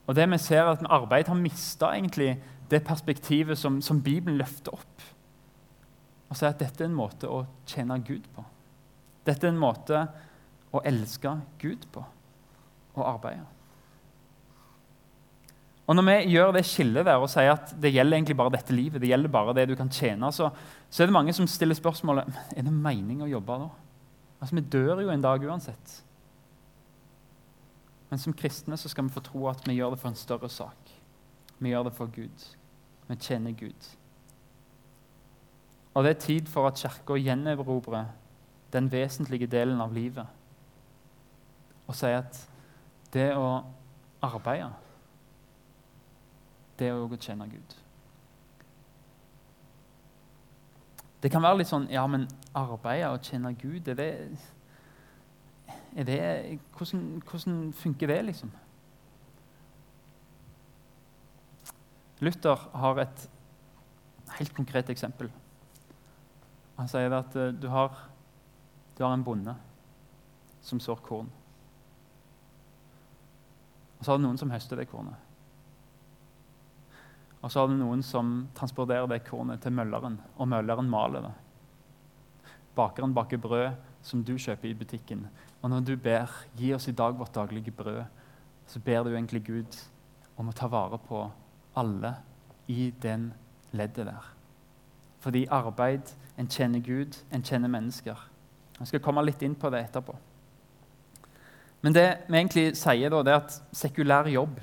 Og 0.09 0.17
det 0.17 0.25
vi 0.33 0.38
ser 0.40 0.64
er 0.64 0.73
at 0.73 0.87
Arbeid 0.88 1.28
har 1.28 1.37
mista 1.37 1.93
det 2.71 2.85
perspektivet 2.85 3.59
som, 3.59 3.81
som, 3.83 4.00
Bibelen 4.02 4.38
løfter 4.38 4.73
opp. 4.73 5.05
Og 6.28 6.37
sier 6.37 6.50
at 6.50 6.61
dette 6.61 6.85
er 6.85 6.88
en 6.88 6.97
måte 6.97 7.28
å 7.28 7.45
tjene 7.69 8.00
Gud 8.05 8.25
på. 8.35 8.45
Dette 9.25 9.47
er 9.47 9.52
en 9.52 9.61
måte 9.61 10.07
å 10.73 10.83
elske 10.85 11.38
Gud 11.61 11.87
på 11.93 12.05
og 12.99 13.05
arbeide. 13.07 13.45
Og 15.88 15.97
Når 15.97 16.04
vi 16.04 16.35
gjør 16.35 16.52
det 16.52 16.66
skillet 16.68 17.07
der 17.09 17.16
og 17.16 17.30
sier 17.33 17.54
at 17.54 17.71
det 17.80 17.95
gjelder 17.95 18.18
egentlig 18.18 18.37
bare 18.37 18.52
dette 18.52 18.75
livet, 18.76 19.00
det 19.00 19.09
gjelder 19.09 19.33
bare 19.33 19.54
det 19.57 19.71
du 19.71 19.75
kan 19.76 19.88
tjene, 19.88 20.28
så, 20.33 20.50
så 20.90 21.02
er 21.02 21.09
det 21.09 21.16
mange 21.16 21.33
som 21.33 21.47
stiller 21.49 21.78
spørsmålet 21.78 22.28
er 22.57 22.66
det 22.66 22.75
mening 22.75 23.23
å 23.25 23.30
jobbe 23.30 23.57
da. 23.62 23.71
Altså, 24.40 24.54
Vi 24.59 24.66
dør 24.68 25.00
jo 25.00 25.11
en 25.11 25.25
dag 25.25 25.47
uansett. 25.49 25.95
Men 28.11 28.21
som 28.21 28.37
kristne 28.37 28.76
så 28.76 28.88
skal 28.88 29.09
vi 29.09 29.14
få 29.16 29.25
tro 29.25 29.49
at 29.49 29.64
vi 29.68 29.78
gjør 29.78 29.95
det 29.95 30.00
for 30.02 30.12
en 30.12 30.21
større 30.21 30.49
sak. 30.52 30.92
Vi 31.59 31.73
gjør 31.73 31.88
det 31.88 31.95
for 31.97 32.12
Gud. 32.12 32.45
Vi 33.09 33.16
tjener 33.16 33.57
Gud. 33.57 33.88
Og 35.95 36.04
det 36.04 36.11
er 36.11 36.21
tid 36.21 36.49
for 36.52 36.68
at 36.68 36.76
Kirka 36.78 37.16
gjenerobrer 37.16 38.12
den 38.73 38.92
vesentlige 38.92 39.49
delen 39.49 39.80
av 39.80 39.95
livet 39.97 40.28
og 41.88 41.97
sier 41.97 42.21
at 42.21 42.37
det 43.14 43.30
å 43.33 43.62
arbeide, 44.21 44.68
det 46.78 46.88
er 46.88 46.99
òg 46.99 47.16
å 47.16 47.20
tjene 47.20 47.49
Gud. 47.50 47.75
Det 51.18 51.30
kan 51.32 51.42
være 51.42 51.58
litt 51.61 51.70
sånn 51.70 51.88
Ja, 51.90 52.04
men 52.06 52.28
arbeide 52.56 53.11
og 53.11 53.26
tjene 53.26 53.50
Gud, 53.58 53.88
er 53.90 53.99
det 53.99 54.12
det, 56.06 56.58
hvordan, 56.76 57.23
hvordan, 57.30 57.73
funker 57.73 58.06
det, 58.06 58.18
liksom? 58.25 58.50
Luther 62.20 62.68
har 62.75 63.00
et 63.02 63.30
helt 64.38 64.54
konkret 64.54 64.90
eksempel. 64.90 65.30
Han 66.76 66.90
sier 66.90 67.14
at 67.14 67.35
uh, 67.35 67.49
du, 67.50 67.66
har, 67.73 67.99
du 68.99 69.02
har 69.04 69.14
en 69.14 69.25
bonde 69.25 69.54
som 70.62 70.80
sår 70.80 71.02
korn. 71.02 71.30
Og 73.99 74.04
så 74.04 74.12
har 74.12 74.20
du 74.20 74.26
noen 74.26 74.38
som 74.38 74.50
høster 74.54 74.78
det 74.78 74.87
kornet. 74.90 75.27
Og 77.42 77.50
så 77.50 77.61
har 77.61 77.68
du 77.71 77.76
noen 77.78 78.02
som 78.02 78.49
transporterer 78.57 79.07
det 79.11 79.23
kornet 79.28 79.62
til 79.62 79.75
mølleren, 79.75 80.18
og 80.37 80.49
mølleren 80.50 80.90
maler 80.90 81.28
det. 81.28 81.35
Bakeren 82.78 83.14
baker 83.14 83.38
brød 83.42 83.76
som 84.02 84.25
du 84.25 84.37
kjøper 84.38 84.71
i 84.71 84.75
butikken. 84.78 85.26
Og 85.62 85.71
når 85.71 85.80
du 85.80 85.97
ber 85.97 86.30
'Gi 86.57 86.75
oss 86.75 86.88
i 86.88 86.92
dag 86.92 87.18
vårt 87.18 87.35
daglige 87.35 87.71
brød', 87.71 88.07
så 88.66 88.80
ber 88.80 89.02
du 89.02 89.11
egentlig 89.11 89.45
Gud 89.47 89.88
om 90.37 90.49
å 90.49 90.52
ta 90.52 90.66
vare 90.66 90.99
på 90.99 91.30
alle 91.76 92.14
i 92.68 92.95
den 93.02 93.33
leddet 93.73 94.07
der. 94.07 94.35
Fordi 95.21 95.47
arbeid 95.50 96.14
En 96.38 96.47
kjenner 96.47 96.78
Gud, 96.78 97.16
en 97.33 97.42
kjenner 97.42 97.68
mennesker. 97.68 98.14
Jeg 98.78 98.87
skal 98.87 99.00
komme 99.00 99.25
litt 99.26 99.42
inn 99.42 99.57
på 99.59 99.71
det 99.71 99.80
etterpå. 99.80 100.14
Men 101.83 101.95
det 101.95 102.18
vi 102.28 102.37
egentlig 102.38 102.76
sier, 102.76 103.11
da, 103.11 103.23
det 103.23 103.33
er 103.33 103.40
at 103.42 103.57
sekulær 103.73 104.28
jobb 104.30 104.61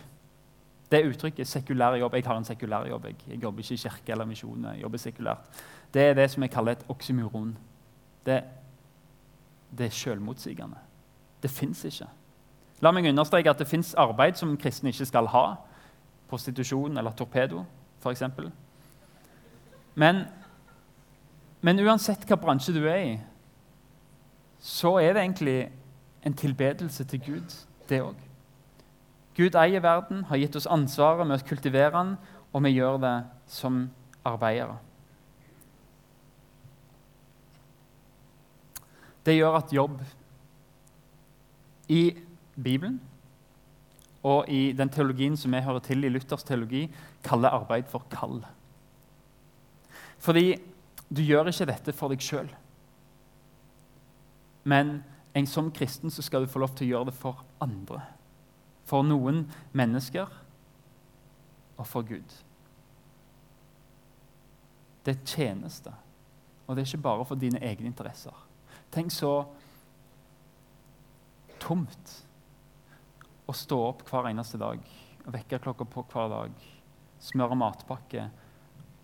Det 0.91 1.05
uttrykket 1.05 1.47
'sekulær 1.47 1.95
jobb' 1.97 2.15
Jeg 2.15 2.23
har 2.25 2.37
en 2.37 2.45
sekulær 2.45 2.87
jobb. 2.87 3.05
Jeg, 3.05 3.15
jeg 3.27 3.43
jobber 3.43 3.59
ikke 3.59 3.73
i 3.73 3.77
kirke 3.77 4.11
eller 4.11 4.25
misjon. 4.25 4.65
Jeg 4.65 4.81
jobber 4.81 4.97
sekulært. 4.97 5.63
Det 5.93 6.01
er 6.01 6.13
det 6.13 6.31
som 6.31 6.43
jeg 6.43 6.51
kaller 6.51 6.71
et 6.71 6.85
oksymoron. 6.89 7.57
Det 8.25 8.43
det 9.77 9.85
er 9.85 9.89
selvmotsigende. 9.89 10.77
Det 11.43 11.51
fins 11.51 11.83
ikke. 11.85 12.07
La 12.81 12.91
meg 12.91 13.09
understreke 13.09 13.49
at 13.49 13.59
det 13.59 13.67
fins 13.67 13.93
arbeid 13.97 14.39
som 14.39 14.57
kristne 14.57 14.91
ikke 14.91 15.05
skal 15.05 15.27
ha. 15.31 15.45
Prostitusjon 16.29 16.97
eller 16.97 17.11
torpedo, 17.11 17.63
f.eks. 18.03 18.23
Men, 19.95 20.23
men 21.61 21.79
uansett 21.79 22.25
hva 22.27 22.37
bransje 22.39 22.73
du 22.75 22.83
er 22.87 23.01
i, 23.03 23.15
så 24.59 24.97
er 24.97 25.13
det 25.13 25.21
egentlig 25.21 25.71
en 26.25 26.33
tilbedelse 26.33 27.03
til 27.03 27.21
Gud, 27.25 27.57
det 27.89 28.01
òg. 28.01 28.24
Gud 29.35 29.55
eier 29.59 29.83
verden, 29.83 30.23
har 30.29 30.39
gitt 30.39 30.55
oss 30.55 30.69
ansvaret 30.71 31.27
med 31.27 31.41
å 31.41 31.47
kultivere 31.47 31.93
den, 31.97 32.17
og 32.55 32.63
vi 32.63 32.77
gjør 32.77 33.01
det 33.03 33.15
som 33.51 33.87
arbeidere. 34.25 34.79
det 39.25 39.39
gjør 39.39 39.57
at 39.57 39.73
jobb 39.73 39.99
i 41.89 42.03
Bibelen 42.55 42.99
og 44.25 44.49
i 44.49 44.71
den 44.77 44.89
teologien 44.89 45.35
som 45.37 45.53
vi 45.53 45.61
hører 45.61 45.83
til 45.85 46.05
i 46.05 46.09
Luthers 46.09 46.45
teologi, 46.45 46.87
kaller 47.25 47.53
arbeid 47.53 47.85
for 47.91 48.07
kall. 48.09 48.39
Fordi 50.17 50.55
du 51.13 51.21
gjør 51.21 51.51
ikke 51.51 51.67
dette 51.69 51.93
for 51.93 52.09
deg 52.09 52.25
sjøl. 52.25 52.49
Men 54.65 54.97
en 55.37 55.49
som 55.49 55.69
kristen 55.69 56.09
så 56.09 56.25
skal 56.25 56.41
du 56.41 56.49
få 56.49 56.63
lov 56.63 56.73
til 56.73 56.87
å 56.87 56.89
gjøre 56.89 57.11
det 57.11 57.17
for 57.19 57.43
andre. 57.61 58.01
For 58.85 59.05
noen 59.05 59.45
mennesker 59.73 60.31
og 61.75 61.87
for 61.89 62.05
Gud. 62.07 62.35
Det 65.05 65.13
er 65.13 65.25
tjeneste, 65.25 65.93
og 66.65 66.75
det 66.75 66.83
er 66.83 66.89
ikke 66.89 67.05
bare 67.05 67.25
for 67.25 67.41
dine 67.41 67.61
egne 67.61 67.89
interesser. 67.89 68.33
Tenk 68.93 69.13
så 69.13 69.33
tomt 71.61 72.15
å 73.45 73.53
stå 73.53 73.79
opp 73.91 74.05
hver 74.09 74.31
eneste 74.31 74.57
dag, 74.61 74.81
vekke 75.25 75.61
klokka 75.61 75.85
på 75.89 76.05
hver 76.13 76.31
dag, 76.31 76.65
smøre 77.21 77.57
matpakke 77.57 78.29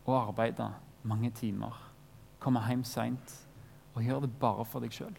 og 0.05 0.17
arbeide 0.17 0.71
mange 1.05 1.29
timer 1.37 1.77
komme 2.41 2.61
hjem 2.65 2.83
seint 2.87 3.35
og 3.93 4.03
gjøre 4.05 4.25
det 4.25 4.33
bare 4.41 4.65
for 4.65 4.83
deg 4.83 4.93
sjøl. 4.95 5.13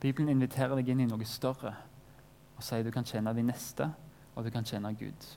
Bibelen 0.00 0.30
inviterer 0.32 0.78
deg 0.78 0.92
inn 0.92 1.02
i 1.04 1.08
noe 1.08 1.26
større 1.28 1.74
og 2.60 2.64
sier 2.66 2.84
du 2.84 2.92
kan 2.92 3.06
tjene 3.08 3.32
de 3.32 3.44
neste, 3.44 3.86
og 4.36 4.44
du 4.44 4.50
kan 4.52 4.66
tjene 4.68 4.92
Gud. 4.94 5.28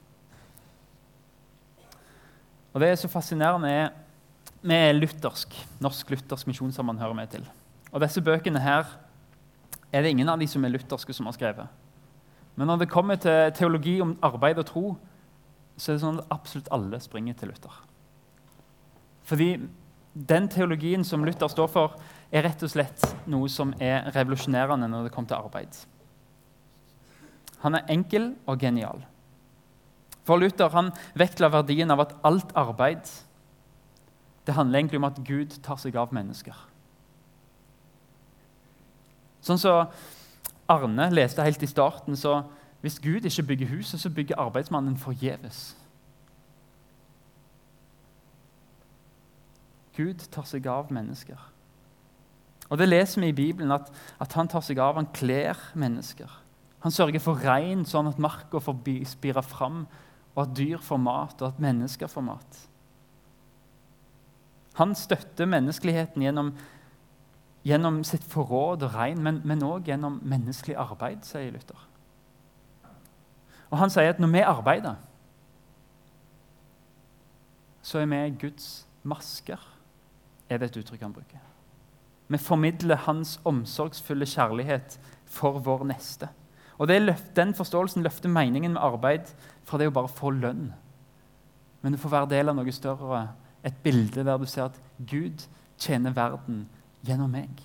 Og 2.73 2.81
Det 2.81 2.89
er 2.89 2.95
så 2.99 3.07
fascinerende. 3.07 3.91
Vi 4.63 4.75
er 4.75 4.95
luthersk, 4.97 5.55
Norsk 5.79 6.09
luthersk 6.09 6.47
misjonssamband 6.47 6.99
hører 6.99 7.15
vi 7.21 7.25
til. 7.37 7.47
Og 7.91 8.01
Disse 8.01 8.21
bøkene 8.21 8.59
her 8.59 8.83
er 9.93 10.01
det 10.01 10.11
ingen 10.11 10.29
av 10.29 10.39
de 10.39 10.47
som 10.47 10.65
er 10.65 10.73
lutherske, 10.73 11.13
som 11.13 11.29
har 11.29 11.37
skrevet. 11.37 11.67
Men 12.55 12.67
når 12.67 12.83
det 12.83 12.89
kommer 12.91 13.15
til 13.15 13.53
teologi 13.55 14.01
om 14.01 14.17
arbeid 14.21 14.59
og 14.59 14.65
tro, 14.65 14.83
så 15.77 15.91
er 15.91 15.95
det 15.95 16.03
sånn 16.03 16.19
at 16.19 16.33
absolutt 16.33 16.69
alle 16.75 16.99
springer 17.01 17.37
til 17.37 17.49
Luther. 17.49 17.79
Fordi 19.23 19.55
den 20.13 20.49
teologien 20.51 21.03
som 21.07 21.23
Luther 21.25 21.49
står 21.49 21.71
for, 21.71 21.95
er 22.33 22.45
rett 22.45 22.61
og 22.65 22.69
slett 22.69 23.07
noe 23.29 23.49
som 23.49 23.73
er 23.81 24.11
revolusjonerende 24.13 24.89
når 24.89 25.07
det 25.07 25.15
kommer 25.15 25.31
til 25.31 25.39
arbeid. 25.39 25.79
Han 27.63 27.75
er 27.79 27.89
enkel 27.91 28.33
og 28.45 28.59
genial. 28.59 29.03
For 30.23 30.39
Luther 30.39 30.71
han 30.71 30.91
vektla 31.19 31.49
verdien 31.51 31.91
av 31.91 32.03
at 32.05 32.15
alt 32.23 32.51
arbeid 32.55 33.07
det 34.43 34.55
handler 34.57 34.79
egentlig 34.79 34.99
om 34.99 35.07
at 35.07 35.21
Gud 35.23 35.55
tar 35.63 35.79
seg 35.79 35.95
av 35.95 36.11
mennesker. 36.15 36.55
Sånn 39.43 39.59
så 39.59 39.85
Arne 40.71 41.07
leste 41.11 41.43
helt 41.43 41.63
i 41.63 41.69
starten, 41.69 42.15
så 42.19 42.41
hvis 42.83 42.99
Gud 43.03 43.27
ikke 43.27 43.47
bygger 43.53 43.71
huset, 43.71 44.01
så 44.03 44.11
bygger 44.11 44.39
arbeidsmannen 44.43 44.97
forgjeves. 44.99 45.77
Gud 49.95 50.27
tar 50.33 50.47
seg 50.49 50.67
av 50.67 50.91
mennesker. 50.91 51.39
Og 52.69 52.77
Det 52.77 52.87
leser 52.89 53.21
vi 53.21 53.27
i 53.29 53.35
Bibelen, 53.37 53.71
at, 53.71 53.91
at 54.19 54.33
han 54.33 54.47
tar 54.47 54.63
seg 54.65 54.79
av, 54.81 54.95
han 54.97 55.11
kler 55.13 55.59
mennesker. 55.77 56.42
Han 56.83 56.91
sørger 56.91 57.21
for 57.23 57.39
regn, 57.39 57.85
sånn 57.87 58.09
at 58.11 58.19
marka 58.19 58.59
får 58.59 58.75
spire 59.07 59.41
fram, 59.43 59.85
og 60.35 60.43
at 60.43 60.55
dyr 60.57 60.81
får 60.83 60.99
mat, 60.99 61.41
og 61.41 61.47
at 61.53 61.61
mennesker 61.63 62.11
får 62.11 62.25
mat. 62.27 62.59
Han 64.81 64.95
støtter 64.97 65.45
menneskeligheten 65.45 66.25
gjennom, 66.25 66.51
gjennom 67.63 68.03
sitt 68.03 68.25
forråd 68.27 68.83
og 68.83 68.95
regn, 68.97 69.23
men 69.23 69.63
òg 69.63 69.87
gjennom 69.87 70.19
menneskelig 70.27 70.75
arbeid, 70.75 71.23
sier 71.23 71.53
Luther. 71.53 71.89
Og 73.71 73.79
Han 73.79 73.89
sier 73.89 74.11
at 74.13 74.19
når 74.19 74.33
vi 74.33 74.41
arbeider, 74.45 74.95
så 77.81 77.99
er 77.99 78.05
vi 78.11 78.19
Guds 78.41 78.85
masker 79.03 79.59
er 80.49 80.59
det 80.59 80.69
et 80.69 80.77
uttrykk 80.83 81.01
han 81.01 81.15
bruker. 81.15 81.41
Vi 82.27 82.37
formidler 82.37 83.01
hans 83.07 83.39
omsorgsfulle 83.45 84.25
kjærlighet 84.29 84.99
for 85.25 85.59
vår 85.63 85.83
neste. 85.89 86.29
Og 86.77 86.87
løft, 86.87 87.35
Den 87.35 87.53
forståelsen 87.53 88.03
løfter 88.03 88.29
meningen 88.29 88.73
med 88.73 88.81
arbeid 88.81 89.33
fra 89.63 89.77
det 89.77 89.87
å 89.87 89.91
bare 89.95 90.07
få 90.07 90.29
lønn. 90.29 90.73
Men 91.81 91.91
det 91.91 91.99
får 91.99 92.09
være 92.09 92.29
del 92.29 92.49
av 92.49 92.55
noe 92.55 92.71
større, 92.71 93.27
et 93.63 93.75
bilde 93.83 94.23
der 94.23 94.37
du 94.37 94.45
ser 94.45 94.65
at 94.65 94.79
Gud 94.99 95.45
tjener 95.77 96.11
verden 96.15 96.67
gjennom 97.03 97.31
meg. 97.31 97.61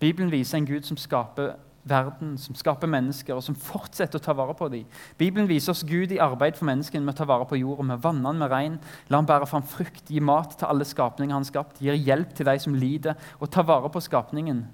Bibelen 0.00 0.30
viser 0.30 0.58
en 0.58 0.66
Gud 0.66 0.86
som 0.86 0.96
skaper 0.96 1.56
verden, 1.88 2.36
som 2.38 2.56
skaper 2.58 2.90
mennesker, 2.90 3.34
og 3.34 3.42
som 3.44 3.56
fortsetter 3.56 4.20
å 4.20 4.22
ta 4.22 4.34
vare 4.36 4.54
på 4.56 4.68
dem. 4.72 4.84
Bibelen 5.18 5.48
viser 5.48 5.72
oss 5.72 5.84
Gud 5.86 6.12
i 6.12 6.20
arbeid 6.22 6.58
for 6.58 6.68
menneskene 6.68 7.04
med 7.04 7.16
å 7.16 7.20
ta 7.20 7.28
vare 7.28 7.48
på 7.48 7.58
jorda, 7.58 7.86
med 7.90 8.02
vanne 8.04 8.34
med 8.36 8.52
regn, 8.52 8.76
la 9.08 9.20
han 9.20 9.28
bære 9.28 9.48
fram 9.48 9.64
frukt, 9.66 10.10
gi 10.10 10.20
mat 10.20 10.56
til 10.58 10.68
alle 10.68 10.86
skapninger 10.88 11.34
han 11.34 11.46
har 11.46 11.50
skapt, 11.50 11.80
gir 11.82 11.96
hjelp 11.96 12.34
til 12.36 12.48
de 12.50 12.56
som 12.62 12.76
lider, 12.76 13.18
og 13.40 13.50
tar 13.52 13.66
vare 13.68 13.90
på 13.92 14.02
skapningen. 14.04 14.66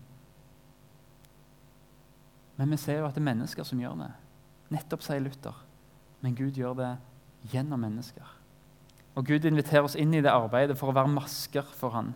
Men 2.57 2.71
vi 2.71 2.79
ser 2.79 3.01
jo 3.01 3.09
at 3.09 3.17
det 3.17 3.23
er 3.23 3.31
mennesker 3.33 3.67
som 3.67 3.81
gjør 3.83 3.99
det. 4.05 4.11
Nettopp, 4.75 5.03
sier 5.05 5.23
Luther. 5.23 5.57
Men 6.23 6.37
Gud 6.39 6.57
gjør 6.57 6.77
det 6.79 6.93
gjennom 7.53 7.83
mennesker. 7.85 8.29
Og 9.15 9.27
Gud 9.27 9.45
inviterer 9.47 9.87
oss 9.87 9.99
inn 9.99 10.15
i 10.15 10.23
det 10.25 10.33
arbeidet 10.33 10.77
for 10.79 10.91
å 10.91 10.97
være 10.97 11.13
masker 11.13 11.67
for 11.79 11.95
han. 11.95 12.15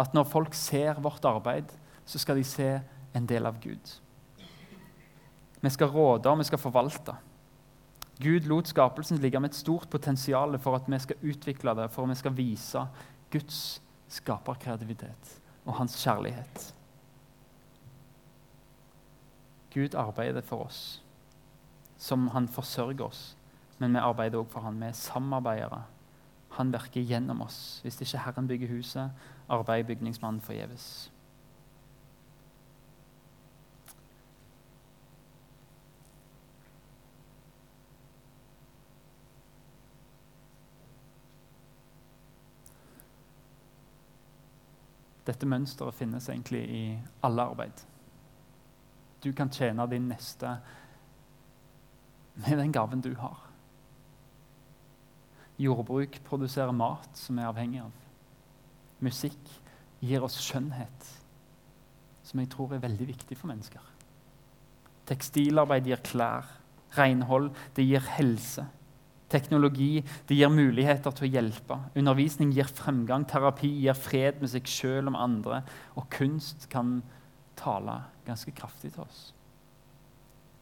At 0.00 0.14
når 0.14 0.26
folk 0.30 0.56
ser 0.58 0.98
vårt 1.02 1.26
arbeid, 1.28 1.70
så 2.04 2.18
skal 2.18 2.40
de 2.40 2.46
se 2.46 2.70
en 3.14 3.28
del 3.30 3.46
av 3.46 3.60
Gud. 3.62 3.94
Vi 5.60 5.70
skal 5.72 5.92
råde 5.92 6.28
og 6.28 6.40
vi 6.40 6.48
skal 6.48 6.60
forvalte. 6.60 7.14
Gud 8.20 8.46
lot 8.46 8.68
skapelsen 8.70 9.18
ligge 9.22 9.40
med 9.40 9.50
et 9.50 9.58
stort 9.58 9.88
potensial 9.90 10.58
for 10.62 10.78
at 10.78 10.86
vi 10.90 10.98
skal 11.02 11.30
utvikle 11.30 11.74
det, 11.78 11.88
for 11.90 12.04
at 12.04 12.12
vi 12.12 12.20
skal 12.20 12.36
vise 12.36 12.84
Guds 13.32 13.60
skaperkreativitet 14.12 15.38
og 15.64 15.78
hans 15.78 15.96
kjærlighet. 15.98 16.73
Gud 19.74 19.94
arbeider 19.98 20.40
for 20.46 20.68
oss 20.68 20.84
som 22.04 22.28
han 22.28 22.48
forsørger 22.48 23.04
oss, 23.06 23.36
men 23.78 23.94
vi 23.94 24.02
arbeider 24.02 24.38
også 24.38 24.52
for 24.52 24.60
han. 24.60 24.80
Vi 24.80 24.86
er 24.86 24.92
samarbeidere. 24.98 25.82
Han 26.58 26.72
virker 26.72 27.02
gjennom 27.02 27.42
oss. 27.42 27.80
Hvis 27.82 28.00
ikke 28.00 28.18
Herren 28.18 28.48
bygger 28.48 28.68
huset, 28.68 29.10
arbeider 29.48 29.86
bygningsmannen 29.86 30.40
forgjeves. 30.40 31.10
Dette 45.24 45.46
mønsteret 45.48 45.96
finnes 45.96 46.28
egentlig 46.28 46.62
i 46.68 46.84
alle 47.24 47.42
arbeid. 47.42 47.93
Du 49.24 49.32
kan 49.32 49.50
tjene 49.52 49.86
din 49.88 50.08
neste 50.10 50.58
med 52.34 52.58
den 52.58 52.72
gaven 52.74 53.00
du 53.00 53.14
har. 53.16 53.40
Jordbruk 55.60 56.18
produserer 56.26 56.74
mat 56.74 57.16
som 57.16 57.38
vi 57.38 57.44
er 57.44 57.50
avhengig 57.50 57.80
av. 57.84 57.92
Musikk 59.04 59.50
gir 60.04 60.24
oss 60.26 60.36
skjønnhet, 60.42 61.10
som 62.26 62.40
jeg 62.42 62.50
tror 62.52 62.74
er 62.74 62.82
veldig 62.82 63.06
viktig 63.12 63.38
for 63.38 63.52
mennesker. 63.52 63.82
Tekstilarbeid 65.08 65.88
gir 65.88 66.02
klær. 66.04 66.48
Renhold 66.94 67.50
det 67.76 67.86
gir 67.86 68.04
helse. 68.16 68.64
Teknologi 69.30 69.98
det 70.28 70.36
gir 70.38 70.52
muligheter 70.52 71.14
til 71.14 71.26
å 71.26 71.32
hjelpe. 71.36 71.78
Undervisning 71.98 72.52
gir 72.54 72.68
fremgang. 72.70 73.26
Terapi 73.28 73.70
gir 73.82 73.98
fred 73.98 74.40
med 74.42 74.52
seg 74.52 74.68
sjøl 74.70 75.10
med 75.10 75.20
andre. 75.20 75.62
Og 75.98 76.06
kunst 76.12 76.68
kan 76.72 77.00
tale 77.58 77.98
ganske 78.26 78.52
kraftig 78.56 78.92
til 78.94 79.04
oss. 79.04 79.32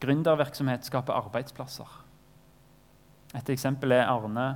Gründervirksomhet 0.03 0.85
skaper 0.85 1.15
arbeidsplasser. 1.15 1.87
Et 3.33 3.49
eksempel 3.49 3.95
er 3.95 4.09
Arne 4.11 4.47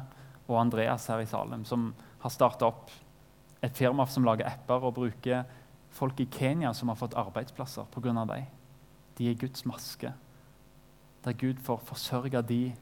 og 0.48 0.60
Andreas 0.62 1.08
her 1.08 1.24
i 1.24 1.30
Salem, 1.30 1.64
som 1.66 1.94
har 2.22 2.34
starta 2.34 2.68
opp 2.68 2.92
et 3.64 3.78
firma 3.78 4.06
som 4.06 4.26
lager 4.28 4.48
apper 4.50 4.84
og 4.86 4.98
bruker 5.00 5.48
folk 5.98 6.20
i 6.22 6.28
Kenya 6.32 6.74
som 6.78 6.92
har 6.92 7.00
fått 7.00 7.18
arbeidsplasser 7.18 7.88
pga. 7.94 8.14
dem. 8.26 8.46
De 9.18 9.30
er 9.30 9.40
Guds 9.40 9.66
maske, 9.66 10.14
der 11.24 11.34
Gud 11.34 11.58
får 11.64 11.78
forsørge 11.78 12.42
de 12.42 12.76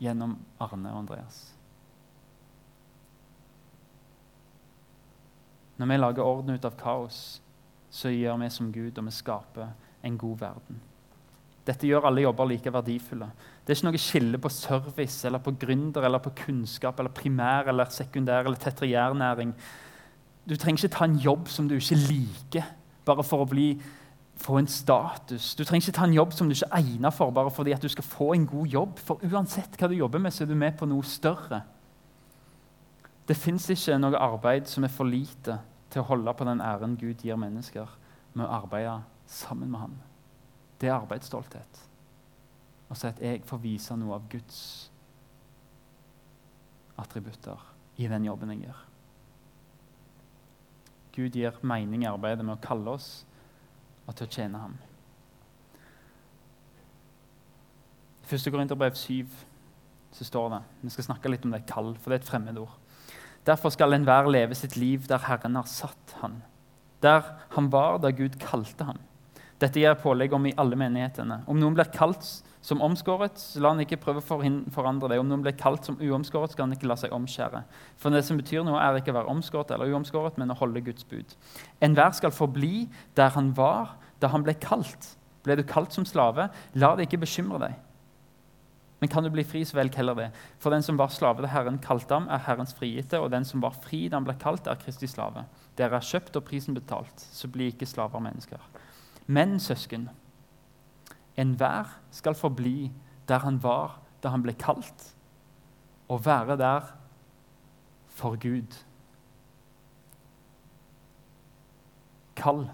gjennom 0.00 0.38
Arne 0.60 0.90
og 0.90 0.98
Andreas. 1.04 1.54
Når 5.78 5.86
vi 5.86 5.96
lager 5.96 6.22
orden 6.26 6.50
ut 6.50 6.64
av 6.64 6.74
kaos, 6.74 7.40
så 7.90 8.12
gjør 8.12 8.36
vi 8.42 8.50
som 8.52 8.72
Gud, 8.72 8.98
og 8.98 9.04
vi 9.06 9.14
skaper 9.14 9.72
en 10.04 10.18
god 10.18 10.38
verden. 10.38 10.80
Dette 11.68 11.88
gjør 11.88 12.06
alle 12.08 12.24
jobber 12.24 12.48
like 12.48 12.72
verdifulle. 12.72 13.28
Det 13.64 13.72
er 13.72 13.76
ikke 13.76 13.90
noe 13.90 14.00
skille 14.00 14.40
på 14.40 14.50
service, 14.52 15.20
eller 15.28 15.42
på 15.44 15.52
gründer, 15.60 16.06
eller 16.08 16.22
på 16.24 16.32
kunnskap, 16.44 17.00
eller 17.00 17.12
primær, 17.12 17.68
eller 17.68 17.90
sekundær 17.92 18.46
eller 18.46 18.56
tetriærnæring. 18.56 19.52
Du 20.48 20.56
trenger 20.56 20.84
ikke 20.84 20.96
ta 20.96 21.04
en 21.04 21.18
jobb 21.20 21.48
som 21.52 21.68
du 21.68 21.76
ikke 21.76 21.98
liker, 22.06 22.70
bare 23.04 23.24
for 23.24 23.44
å 23.44 23.48
bli 23.50 23.74
få 24.38 24.60
en 24.60 24.70
status. 24.70 25.52
Du 25.58 25.64
trenger 25.64 25.88
ikke 25.88 25.98
ta 25.98 26.06
en 26.08 26.16
jobb 26.16 26.32
som 26.32 26.48
du 26.48 26.54
ikke 26.54 26.70
er 26.70 26.80
egnet 26.80 27.14
for, 27.14 27.34
bare 27.34 27.52
fordi 27.52 27.74
at 27.76 27.84
du 27.84 27.88
skal 27.92 28.06
få 28.06 28.32
en 28.32 28.46
god 28.48 28.66
jobb. 28.72 29.02
For 29.04 29.28
uansett 29.28 29.76
hva 29.76 29.90
du 29.90 29.98
jobber 29.98 30.22
med, 30.22 30.32
så 30.32 30.44
er 30.44 30.52
du 30.52 30.56
med 30.56 30.78
på 30.78 30.88
noe 30.88 31.04
større. 31.04 31.62
Det 33.28 33.36
fins 33.36 33.68
ikke 33.74 33.98
noe 34.00 34.16
arbeid 34.16 34.70
som 34.70 34.86
er 34.86 34.92
for 34.92 35.04
lite 35.04 35.58
til 35.90 36.02
å 36.02 36.08
holde 36.10 36.34
på 36.36 36.46
den 36.48 36.60
æren 36.64 36.96
Gud 37.00 37.24
gir 37.24 37.38
mennesker 37.40 37.90
med 38.34 38.44
å 38.46 38.52
arbeide 38.60 38.98
sammen 39.28 39.70
med 39.72 39.80
ham. 39.80 39.96
Det 40.80 40.88
er 40.88 40.98
arbeidsstolthet. 40.98 41.80
Og 42.88 42.96
så 42.96 43.10
at 43.10 43.20
jeg 43.20 43.42
får 43.44 43.60
vise 43.62 43.96
noe 43.96 44.16
av 44.16 44.28
Guds 44.32 44.60
attributter 46.98 47.60
i 47.98 48.08
den 48.10 48.26
jobben 48.28 48.52
jeg 48.54 48.68
gjør. 48.68 48.84
Gud 51.18 51.36
gir 51.36 51.58
mening 51.66 52.04
i 52.04 52.10
arbeidet 52.10 52.44
med 52.46 52.56
å 52.56 52.62
kalle 52.62 52.94
oss 52.94 53.08
og 54.06 54.14
til 54.16 54.28
å 54.28 54.32
tjene 54.32 54.62
ham. 54.62 54.76
I 58.28 58.36
1. 58.36 58.50
Korinterbrev 58.52 58.96
7 58.96 59.24
så 60.12 60.24
står 60.24 60.50
det 60.52 60.60
Vi 60.82 60.92
skal 60.92 61.06
snakke 61.08 61.30
litt 61.32 61.44
om 61.44 61.52
det 61.52 61.66
kall, 61.68 61.94
for 61.96 62.10
det 62.10 62.18
er 62.18 62.22
et 62.22 62.28
fremmedord. 62.28 62.72
Derfor 63.48 63.72
skal 63.72 63.96
enhver 63.96 64.28
leve 64.28 64.56
sitt 64.58 64.76
liv 64.76 65.06
der 65.08 65.24
Herren 65.24 65.56
har 65.56 65.68
satt 65.70 66.18
han, 66.20 66.42
der 67.00 67.24
han 67.54 67.70
var 67.72 68.02
da 68.02 68.10
Gud 68.12 68.36
kalte 68.42 68.84
ham. 68.84 68.98
Dette 69.58 69.80
gir 69.80 69.96
pålegg 69.98 70.34
om 70.36 70.44
i 70.46 70.54
alle 70.60 70.76
menighetene. 70.78 71.40
Om 71.50 71.58
noen 71.58 71.74
blir 71.74 71.88
kalt 71.90 72.26
som 72.62 72.82
omskåret, 72.84 73.40
så 73.40 73.62
la 73.62 73.72
han 73.72 73.82
ikke 73.82 73.98
prøve 74.02 74.20
å 74.20 74.26
forandre 74.74 75.10
det. 75.10 75.18
Om 75.18 75.30
noen 75.30 75.42
blir 75.42 75.56
kalt 75.58 75.88
som 75.88 75.96
uomskåret, 75.98 76.52
skal 76.54 76.68
han 76.68 76.76
ikke 76.76 76.86
la 76.90 76.98
seg 77.00 77.14
omskjære. 77.16 77.64
For 77.98 78.14
det 78.14 78.22
som 78.28 78.38
betyr 78.38 78.62
noe, 78.66 78.78
er 78.78 79.00
ikke 79.00 79.14
å 79.14 79.18
være 79.18 79.32
omskåret 79.32 79.72
eller 79.74 79.90
uomskåret, 79.90 80.38
men 80.38 80.54
å 80.54 80.58
holde 80.60 80.84
Guds 80.86 81.06
bud. 81.08 81.34
Enhver 81.82 82.14
skal 82.14 82.34
forbli 82.34 82.86
der 83.18 83.34
han 83.34 83.50
var 83.56 83.96
da 84.22 84.30
han 84.30 84.46
ble 84.46 84.54
kalt. 84.62 85.14
Ble 85.46 85.58
du 85.58 85.64
kalt 85.66 85.96
som 85.96 86.06
slave, 86.06 86.50
la 86.78 86.94
det 86.94 87.08
ikke 87.08 87.24
bekymre 87.24 87.62
deg. 87.66 87.78
Men 89.00 89.08
kan 89.08 89.22
du 89.22 89.30
bli 89.30 89.44
fri, 89.46 89.62
så 89.64 89.76
velg 89.78 89.94
heller 89.94 90.16
det. 90.18 90.28
For 90.58 90.74
den 90.74 90.82
som 90.82 90.98
var 90.98 91.12
slave 91.14 91.44
da 91.44 91.50
Herren 91.52 91.78
kalte 91.82 92.16
ham, 92.16 92.26
er 92.28 92.42
Herrens 92.48 92.74
frigitte, 92.74 93.20
og 93.22 93.30
den 93.30 93.46
som 93.46 93.62
var 93.62 93.76
fri 93.84 94.08
da 94.08 94.18
han 94.18 94.26
ble 94.26 94.34
kalt, 94.40 94.66
er 94.66 94.80
Kristi 94.80 95.06
slave. 95.06 95.44
Dere 95.78 96.00
er 96.00 96.08
kjøpt 96.08 96.36
og 96.40 96.46
prisen 96.48 96.74
betalt, 96.74 97.22
så 97.22 97.50
bli 97.52 97.70
ikke 97.70 97.86
slaver 97.86 98.18
av 98.18 98.24
mennesker. 98.26 98.64
Men, 99.30 99.58
søsken, 99.62 100.08
enhver 101.38 101.94
skal 102.10 102.34
forbli 102.34 102.90
der 103.28 103.44
han 103.44 103.62
var 103.62 104.00
da 104.22 104.32
han 104.34 104.42
ble 104.42 104.56
kalt, 104.58 105.12
og 106.08 106.24
være 106.26 106.56
der 106.58 106.90
for 108.18 108.34
Gud. 108.40 108.74
Kall. 112.38 112.66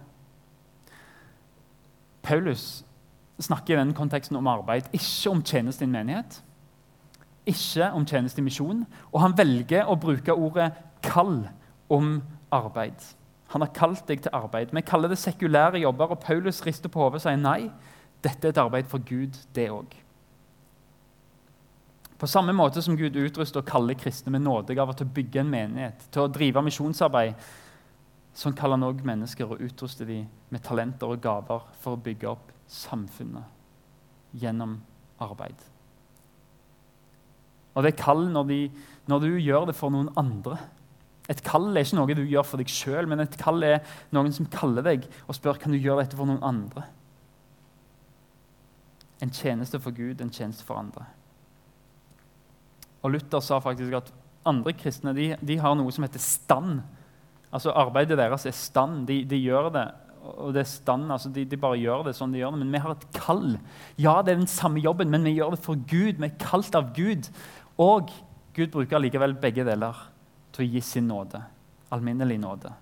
Paulus 2.24 2.84
snakker 3.42 3.74
i 3.74 3.78
denne 3.80 3.96
konteksten 3.96 4.36
om 4.38 4.46
arbeid, 4.46 4.86
ikke 4.92 5.30
om 5.30 5.42
tjeneste 5.42 5.84
i 5.84 5.88
en 5.88 5.96
menighet. 5.96 6.38
Ikke 7.46 7.90
om 7.92 8.06
tjeneste 8.06 8.40
i 8.40 8.44
misjon. 8.46 8.84
Og 9.12 9.20
han 9.20 9.36
velger 9.36 9.88
å 9.90 9.98
bruke 10.00 10.32
ordet 10.32 10.72
'kall' 11.02 11.48
om 11.90 12.22
arbeid. 12.52 13.02
Han 13.48 13.60
har 13.60 13.68
kalt 13.74 14.06
deg 14.08 14.22
til 14.22 14.34
arbeid. 14.34 14.72
Vi 14.72 14.80
kaller 14.80 15.08
det 15.08 15.18
sekulære 15.18 15.80
jobber, 15.80 16.10
og 16.10 16.20
Paulus 16.20 16.66
rister 16.66 16.88
på 16.88 17.00
hodet 17.00 17.14
og 17.14 17.20
sier 17.20 17.36
nei. 17.36 17.70
Dette 18.24 18.48
er 18.48 18.54
et 18.54 18.58
arbeid 18.58 18.88
for 18.90 18.98
Gud, 18.98 19.36
det 19.54 19.70
òg. 19.70 19.94
På 22.18 22.26
samme 22.26 22.52
måte 22.52 22.82
som 22.82 22.96
Gud 22.96 23.16
utruster 23.16 23.60
og 23.60 23.66
kaller 23.66 23.94
kristne 23.94 24.32
med 24.32 24.40
nådegaver 24.40 24.92
til 24.92 25.06
å 25.06 25.14
bygge 25.14 25.40
en 25.40 25.50
menighet, 25.50 26.06
til 26.10 26.22
å 26.22 26.32
drive 26.32 26.62
misjonsarbeid, 26.62 27.34
sånn 28.34 28.56
kaller 28.58 28.78
han 28.78 28.88
òg 28.88 29.04
mennesker 29.06 29.50
og 29.50 29.62
utruster 29.62 30.08
dem 30.08 30.26
med 30.50 30.64
talenter 30.66 31.10
og 31.10 31.22
gaver 31.22 31.68
for 31.82 31.94
å 31.94 32.02
bygge 32.02 32.30
opp 32.32 32.50
samfunnet 32.70 34.34
gjennom 34.42 34.78
arbeid. 35.22 35.56
Og 37.74 37.82
det 37.82 37.92
er 37.92 38.02
kall 38.02 38.24
når, 38.30 38.48
de, 38.50 38.58
når, 39.10 39.22
du 39.22 39.38
gjør 39.42 39.68
det 39.70 39.76
for 39.78 39.94
noen 39.94 40.10
andre. 40.18 40.58
Et 41.30 41.40
kall 41.42 41.70
er 41.72 41.82
ikke 41.82 41.98
noe 41.98 42.16
du 42.16 42.22
gjør 42.22 42.46
for 42.46 42.60
deg 42.60 42.70
sjøl, 42.70 43.08
men 43.10 43.22
et 43.24 43.38
kall 43.40 43.62
er 43.66 43.80
noen 44.14 44.34
som 44.34 44.50
kaller 44.50 44.86
deg 44.86 45.08
og 45.26 45.34
spør 45.38 45.58
kan 45.62 45.74
du 45.74 45.78
gjøre 45.80 46.04
dette 46.04 46.18
for 46.18 46.30
noen 46.30 46.42
andre. 46.44 46.86
En 49.22 49.32
tjeneste 49.34 49.80
for 49.80 49.94
Gud, 49.94 50.20
en 50.20 50.32
tjeneste 50.34 50.66
for 50.66 50.78
andre. 50.78 51.06
Og 53.04 53.14
Luther 53.14 53.42
sa 53.44 53.60
faktisk 53.62 53.94
at 53.98 54.12
andre 54.48 54.74
kristne 54.76 55.14
de, 55.16 55.32
de 55.40 55.56
har 55.60 55.74
noe 55.78 55.92
som 55.94 56.04
heter 56.06 56.22
stand. 56.22 56.82
Altså 57.54 57.74
Arbeidet 57.78 58.18
deres 58.18 58.48
er 58.50 58.56
stand. 58.56 59.04
De, 59.08 59.22
de 59.28 59.38
gjør 59.38 59.70
det 59.74 59.86
og 60.24 60.54
det 60.56 60.62
er 60.62 60.68
stand, 60.68 61.10
altså 61.12 61.28
de, 61.28 61.42
de, 61.44 61.56
bare 61.60 61.76
gjør 61.76 62.06
det 62.06 62.14
sånn 62.16 62.32
de 62.32 62.40
gjør 62.40 62.54
det. 62.54 62.60
Men 62.62 62.72
vi 62.72 62.80
har 62.80 62.94
et 62.94 63.06
kall. 63.12 63.58
Ja, 64.00 64.14
det 64.24 64.32
er 64.32 64.40
den 64.40 64.48
samme 64.48 64.80
jobben, 64.80 65.10
men 65.12 65.26
vi 65.26 65.34
gjør 65.36 65.52
det 65.52 65.60
for 65.64 65.76
Gud. 65.76 66.16
Vi 66.16 66.28
er 66.30 66.38
kalt 66.40 66.76
av 66.78 66.94
Gud. 66.96 67.28
Og 67.82 68.12
Gud 68.56 68.72
bruker 68.72 69.02
likevel 69.02 69.36
begge 69.42 69.66
deler 69.66 70.00
til 70.54 70.64
å 70.64 70.70
gi 70.70 70.82
sin 70.84 71.10
nåde. 71.10 71.42
Alminnelig 71.92 72.38
nåde. 72.40 72.72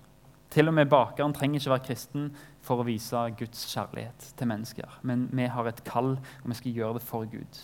Til 0.53 0.69
og 0.69 0.77
med 0.77 0.89
bakeren 0.91 1.33
trenger 1.35 1.59
ikke 1.59 1.73
være 1.73 1.85
kristen 1.89 2.27
for 2.63 2.79
å 2.79 2.87
vise 2.87 3.25
Guds 3.39 3.65
kjærlighet 3.73 4.31
til 4.37 4.49
mennesker. 4.49 4.99
Men 5.03 5.25
vi 5.33 5.49
har 5.49 5.67
et 5.67 5.83
kall, 5.87 6.13
og 6.15 6.51
vi 6.51 6.59
skal 6.59 6.77
gjøre 6.77 6.99
det 6.99 7.07
for 7.07 7.27
Gud. 7.27 7.63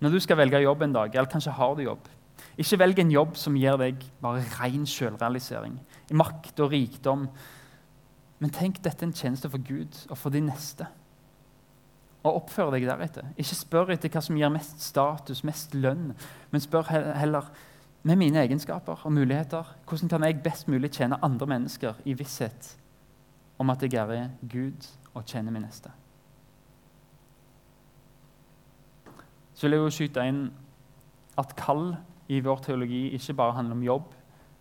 Når 0.00 0.14
du 0.14 0.20
skal 0.22 0.38
velge 0.40 0.62
jobb 0.62 0.86
en 0.86 0.94
dag, 0.94 1.14
eller 1.14 1.30
kanskje 1.30 1.52
har 1.58 1.74
du 1.76 1.84
jobb, 1.84 2.08
ikke 2.60 2.78
velg 2.78 3.00
en 3.02 3.12
jobb 3.12 3.36
som 3.40 3.56
gir 3.58 3.76
deg 3.80 4.02
bare 4.22 4.44
ren 4.60 4.86
selvrealisering, 4.86 5.76
makt 6.14 6.60
og 6.62 6.74
rikdom 6.74 7.28
men 8.44 8.52
tenk 8.52 8.82
dette 8.84 9.00
er 9.00 9.08
en 9.08 9.16
tjeneste 9.16 9.48
for 9.48 9.62
Gud 9.64 9.96
og 10.10 10.18
for 10.20 10.34
de 10.34 10.42
neste. 10.44 10.84
Og 12.24 12.42
oppfør 12.42 12.74
deg 12.74 12.86
deretter. 12.88 13.30
Ikke 13.40 13.56
spør 13.56 13.92
etter 13.94 14.12
hva 14.12 14.20
som 14.24 14.36
gir 14.36 14.52
mest 14.52 14.82
status, 14.84 15.40
mest 15.48 15.72
lønn, 15.76 16.10
men 16.50 16.62
spør 16.62 16.90
heller 17.20 17.48
med 18.04 18.20
mine 18.20 18.42
egenskaper 18.42 19.06
og 19.08 19.14
muligheter 19.16 19.70
hvordan 19.88 20.12
kan 20.12 20.26
jeg 20.26 20.42
best 20.44 20.68
mulig 20.68 20.90
tjene 20.92 21.20
andre 21.24 21.48
mennesker 21.54 22.02
i 22.04 22.12
visshet 22.18 22.74
om 23.56 23.72
at 23.72 23.84
jeg 23.86 23.96
er 23.96 24.28
Gud 24.42 24.88
og 25.14 25.24
tjener 25.24 25.54
min 25.54 25.64
neste. 25.64 25.92
Så 29.54 29.64
vil 29.64 29.78
jeg 29.78 29.86
jo 29.86 29.94
skyte 29.94 30.26
inn 30.28 30.42
at 31.40 31.54
kall 31.56 31.94
i 32.28 32.40
vår 32.44 32.62
teologi 32.64 33.06
ikke 33.16 33.36
bare 33.36 33.56
handler 33.58 33.76
om 33.78 33.84
jobb, 33.84 34.14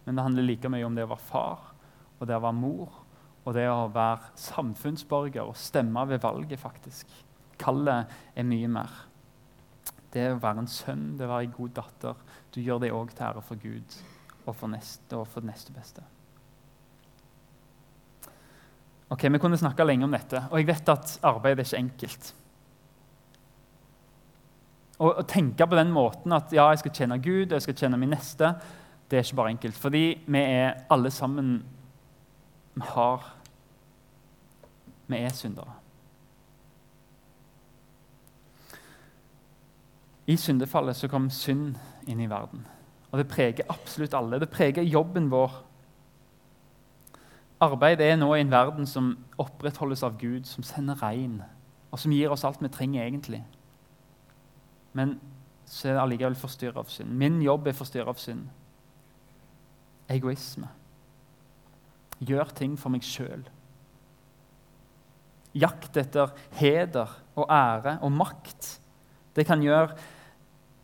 men 0.05 0.17
det 0.17 0.25
handler 0.25 0.47
like 0.47 0.71
mye 0.71 0.87
om 0.87 0.95
det 0.97 1.05
å 1.05 1.13
være 1.13 1.27
far 1.29 1.69
og 2.19 2.27
det 2.27 2.35
å 2.35 2.43
være 2.43 2.59
mor 2.59 2.99
og 3.43 3.55
det 3.57 3.65
å 3.67 3.89
være 3.91 4.31
samfunnsborger 4.39 5.43
og 5.43 5.57
stemme 5.59 6.05
ved 6.07 6.21
valget, 6.23 6.59
faktisk. 6.61 7.09
Kallet 7.59 8.11
er 8.35 8.47
mye 8.47 8.69
mer. 8.71 8.93
Det 10.13 10.29
å 10.31 10.39
være 10.39 10.63
en 10.63 10.69
sønn, 10.71 11.05
det 11.17 11.27
å 11.27 11.31
være 11.33 11.49
en 11.49 11.55
god 11.57 11.73
datter. 11.81 12.21
Du 12.53 12.61
gjør 12.63 12.79
det 12.83 12.93
òg 12.95 13.11
til 13.11 13.27
ære 13.27 13.43
for 13.43 13.59
Gud 13.59 13.97
og 14.45 14.55
for, 14.55 14.71
neste, 14.71 15.17
og 15.17 15.27
for 15.27 15.43
det 15.43 15.51
neste 15.51 15.75
beste. 15.75 16.03
Ok, 19.13 19.27
Vi 19.29 19.39
kunne 19.39 19.59
snakka 19.59 19.85
lenge 19.85 20.07
om 20.07 20.15
dette, 20.15 20.47
og 20.49 20.57
jeg 20.57 20.67
vet 20.67 20.89
at 20.89 21.19
arbeid 21.21 21.59
er 21.59 21.67
ikke 21.67 21.83
enkelt. 21.83 22.33
Å, 25.03 25.09
tenke 25.27 25.67
på 25.67 25.75
den 25.75 25.91
måten 25.91 26.31
at 26.35 26.53
ja, 26.55 26.69
jeg 26.71 26.83
skal 26.83 26.93
tjene 26.95 27.19
Gud 27.19 27.51
jeg 27.51 27.65
skal 27.65 27.75
tjene 27.75 27.99
min 27.99 28.13
neste, 28.13 28.53
det 29.11 29.19
er 29.19 29.25
ikke 29.25 29.39
bare 29.41 29.53
enkelt. 29.53 29.77
Fordi 29.77 30.03
vi 30.25 30.41
er 30.41 30.85
alle 30.93 31.11
sammen 31.11 31.57
vi 32.73 32.85
har 32.95 33.33
Vi 35.11 35.17
er 35.19 35.33
syndere. 35.35 35.73
I 40.27 40.37
syndefallet 40.39 40.95
så 40.95 41.09
kom 41.11 41.27
synd 41.29 41.75
inn 42.07 42.21
i 42.23 42.29
verden. 42.31 42.63
Og 43.11 43.19
det 43.19 43.27
preger 43.27 43.67
absolutt 43.69 44.15
alle. 44.15 44.39
Det 44.39 44.49
preger 44.49 44.87
jobben 44.87 45.27
vår. 45.29 45.51
Arbeid 47.61 48.01
er 48.01 48.15
nå 48.15 48.31
i 48.33 48.41
en 48.41 48.51
verden 48.51 48.87
som 48.87 49.11
opprettholdes 49.37 50.03
av 50.03 50.15
Gud, 50.19 50.47
som 50.47 50.63
sender 50.63 50.97
regn, 51.03 51.41
og 51.91 51.99
som 51.99 52.15
gir 52.15 52.31
oss 52.31 52.43
alt 52.47 52.63
vi 52.63 52.71
trenger 52.71 53.03
egentlig. 53.03 53.43
Men 54.93 55.17
så 55.65 55.89
er 55.89 55.97
det 55.97 56.03
allikevel 56.03 56.37
forstyrra 56.37 56.83
av 56.83 56.91
synd. 56.91 57.11
Min 57.17 57.41
jobb 57.41 57.67
er 57.67 57.77
forstyrra 57.77 58.13
av 58.13 58.21
synd. 58.21 58.47
Egoisme 60.13 60.69
gjør 62.23 62.51
ting 62.55 62.75
for 62.79 62.93
meg 62.93 63.03
sjøl. 63.03 63.43
Jakt 65.57 65.97
etter 65.99 66.31
heder 66.57 67.11
og 67.37 67.49
ære 67.51 67.97
og 68.05 68.13
makt 68.15 68.69
det 69.33 69.45
kan 69.49 69.61
gjøre 69.65 69.95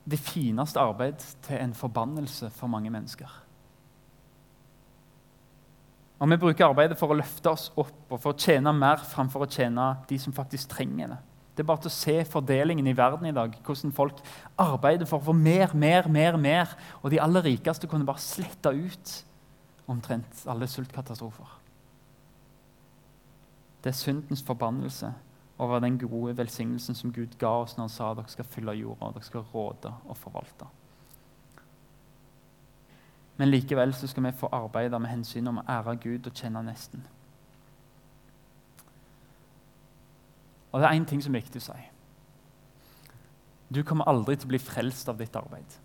det 0.10 0.18
fineste 0.22 0.82
arbeid 0.82 1.22
til 1.46 1.60
en 1.62 1.76
forbannelse 1.78 2.50
for 2.54 2.72
mange 2.72 2.90
mennesker. 2.90 3.30
Og 6.20 6.30
Vi 6.30 6.38
bruker 6.38 6.66
arbeidet 6.66 6.98
for 7.00 7.14
å 7.14 7.18
løfte 7.18 7.52
oss 7.52 7.70
opp 7.80 8.12
og 8.12 8.20
for 8.20 8.34
å 8.34 8.38
tjene 8.38 8.74
mer 8.76 9.00
framfor 9.08 9.46
å 9.46 9.50
tjene 9.50 9.94
de 10.10 10.18
som 10.20 10.34
faktisk 10.36 10.74
trenger 10.74 11.14
det. 11.14 11.20
Det 11.60 11.66
er 11.66 11.68
bare 11.68 11.82
til 11.84 11.92
å 11.92 11.92
se 11.92 12.14
fordelingen 12.24 12.88
i 12.88 12.96
verden 12.96 13.28
i 13.28 13.34
dag. 13.36 13.52
Hvordan 13.68 13.92
folk 13.92 14.22
arbeider 14.56 15.04
for 15.10 15.20
å 15.20 15.26
få 15.26 15.34
mer, 15.36 15.74
mer, 15.76 16.06
mer, 16.08 16.38
mer. 16.40 16.72
Og 17.02 17.12
de 17.12 17.20
aller 17.20 17.44
rikeste 17.50 17.88
kunne 17.92 18.08
bare 18.08 18.24
slette 18.24 18.72
ut 18.72 19.12
omtrent 19.92 20.46
alle 20.48 20.70
sultkatastrofer. 20.72 21.58
Det 23.84 23.92
er 23.92 24.00
syndens 24.00 24.46
forbannelse 24.48 25.12
over 25.60 25.84
den 25.84 26.00
gode 26.00 26.38
velsignelsen 26.38 26.96
som 26.96 27.12
Gud 27.12 27.36
ga 27.44 27.52
oss 27.66 27.76
når 27.76 27.90
han 27.90 27.96
sa 27.98 28.14
at 28.14 28.22
dere 28.22 28.32
skal 28.38 28.48
fylle 28.56 28.80
jorda, 28.80 29.10
og 29.10 29.20
dere 29.20 29.28
skal 29.28 29.48
råde 29.52 29.92
og 30.08 30.18
forvalte. 30.24 30.72
Men 33.36 33.52
likevel 33.52 33.92
skal 34.00 34.30
vi 34.30 34.38
få 34.40 34.48
arbeide 34.56 34.96
med 34.96 35.12
hensyn 35.12 35.52
om 35.52 35.60
å 35.60 35.68
ære 35.76 36.00
Gud 36.08 36.32
og 36.32 36.40
kjenne 36.40 36.64
nesten. 36.72 37.04
Og 40.72 40.82
det 40.82 40.88
er 40.88 41.00
én 41.00 41.06
ting 41.06 41.22
som 41.24 41.36
er 41.36 41.42
viktig 41.42 41.62
å 41.62 41.68
si. 41.72 41.80
Du 43.74 43.84
kommer 43.84 44.10
aldri 44.10 44.36
til 44.36 44.50
å 44.50 44.54
bli 44.54 44.62
frelst 44.62 45.10
av 45.10 45.18
ditt 45.18 45.36
arbeid. 45.36 45.78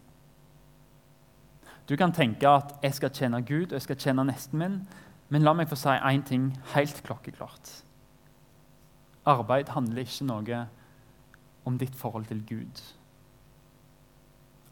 Du 1.88 1.96
kan 1.96 2.12
tenke 2.12 2.48
at 2.48 2.78
'jeg 2.82 2.94
skal 2.94 3.10
tjene 3.10 3.42
Gud 3.42 3.66
og 3.66 3.72
jeg 3.72 3.82
skal 3.82 3.96
tjene 3.96 4.24
nesten 4.24 4.58
min', 4.58 4.86
men 5.28 5.42
la 5.42 5.52
meg 5.52 5.68
få 5.68 5.76
si 5.76 5.88
én 5.88 6.24
ting 6.24 6.58
helt 6.74 7.02
klokkeklart. 7.02 7.82
Arbeid 9.26 9.68
handler 9.68 10.02
ikke 10.02 10.24
noe 10.24 10.68
om 11.64 11.78
ditt 11.78 11.94
forhold 11.94 12.26
til 12.26 12.42
Gud. 12.46 12.82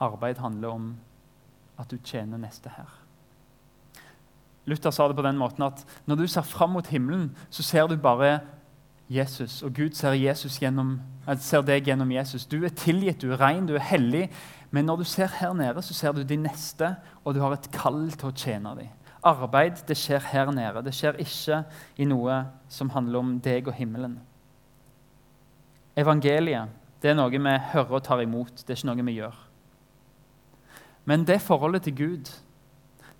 Arbeid 0.00 0.38
handler 0.38 0.68
om 0.68 0.96
at 1.78 1.90
du 1.90 1.96
tjener 1.96 2.38
neste 2.38 2.68
her. 2.68 2.88
Luther 4.66 4.90
sa 4.90 5.08
det 5.08 5.16
på 5.16 5.22
den 5.22 5.38
måten 5.38 5.62
at 5.62 5.84
når 6.06 6.16
du 6.16 6.26
ser 6.26 6.42
fram 6.42 6.70
mot 6.70 6.86
himmelen, 6.86 7.36
så 7.50 7.62
ser 7.62 7.86
du 7.86 7.96
bare 7.96 8.40
Jesus. 9.08 9.62
Og 9.62 9.74
Gud 9.74 9.94
ser, 9.94 10.12
Jesus 10.16 10.58
gjennom, 10.62 10.96
ser 11.40 11.62
deg 11.66 11.86
gjennom 11.88 12.10
Jesus. 12.12 12.46
Du 12.46 12.62
er 12.64 12.74
tilgitt, 12.76 13.22
du 13.22 13.32
er 13.32 13.40
ren, 13.40 13.66
du 13.66 13.74
er 13.76 13.84
hellig. 13.84 14.28
Men 14.70 14.88
når 14.88 15.02
du 15.02 15.04
ser 15.04 15.32
her 15.40 15.52
nede, 15.52 15.82
så 15.82 15.94
ser 15.94 16.12
du 16.12 16.22
de 16.22 16.36
neste, 16.36 16.94
og 17.24 17.34
du 17.34 17.40
har 17.40 17.56
et 17.56 17.70
kall 17.74 18.06
til 18.14 18.30
å 18.30 18.36
tjene 18.36 18.74
dem. 18.78 18.92
Arbeid 19.22 19.84
det 19.86 19.96
skjer 19.98 20.24
her 20.32 20.50
nede. 20.50 20.82
Det 20.82 20.94
skjer 20.96 21.20
ikke 21.22 21.62
i 22.00 22.06
noe 22.08 22.40
som 22.72 22.90
handler 22.90 23.22
om 23.22 23.36
deg 23.42 23.68
og 23.70 23.76
himmelen. 23.78 24.16
Evangeliet 25.96 26.80
det 27.02 27.10
er 27.10 27.18
noe 27.18 27.30
vi 27.30 27.38
hører 27.72 27.98
og 27.98 28.04
tar 28.06 28.22
imot. 28.22 28.62
Det 28.62 28.70
er 28.70 28.78
ikke 28.78 28.88
noe 28.92 29.06
vi 29.06 29.16
gjør. 29.18 29.38
Men 31.04 31.26
det 31.26 31.40
forholdet 31.42 31.82
til 31.82 31.96
Gud, 31.98 32.30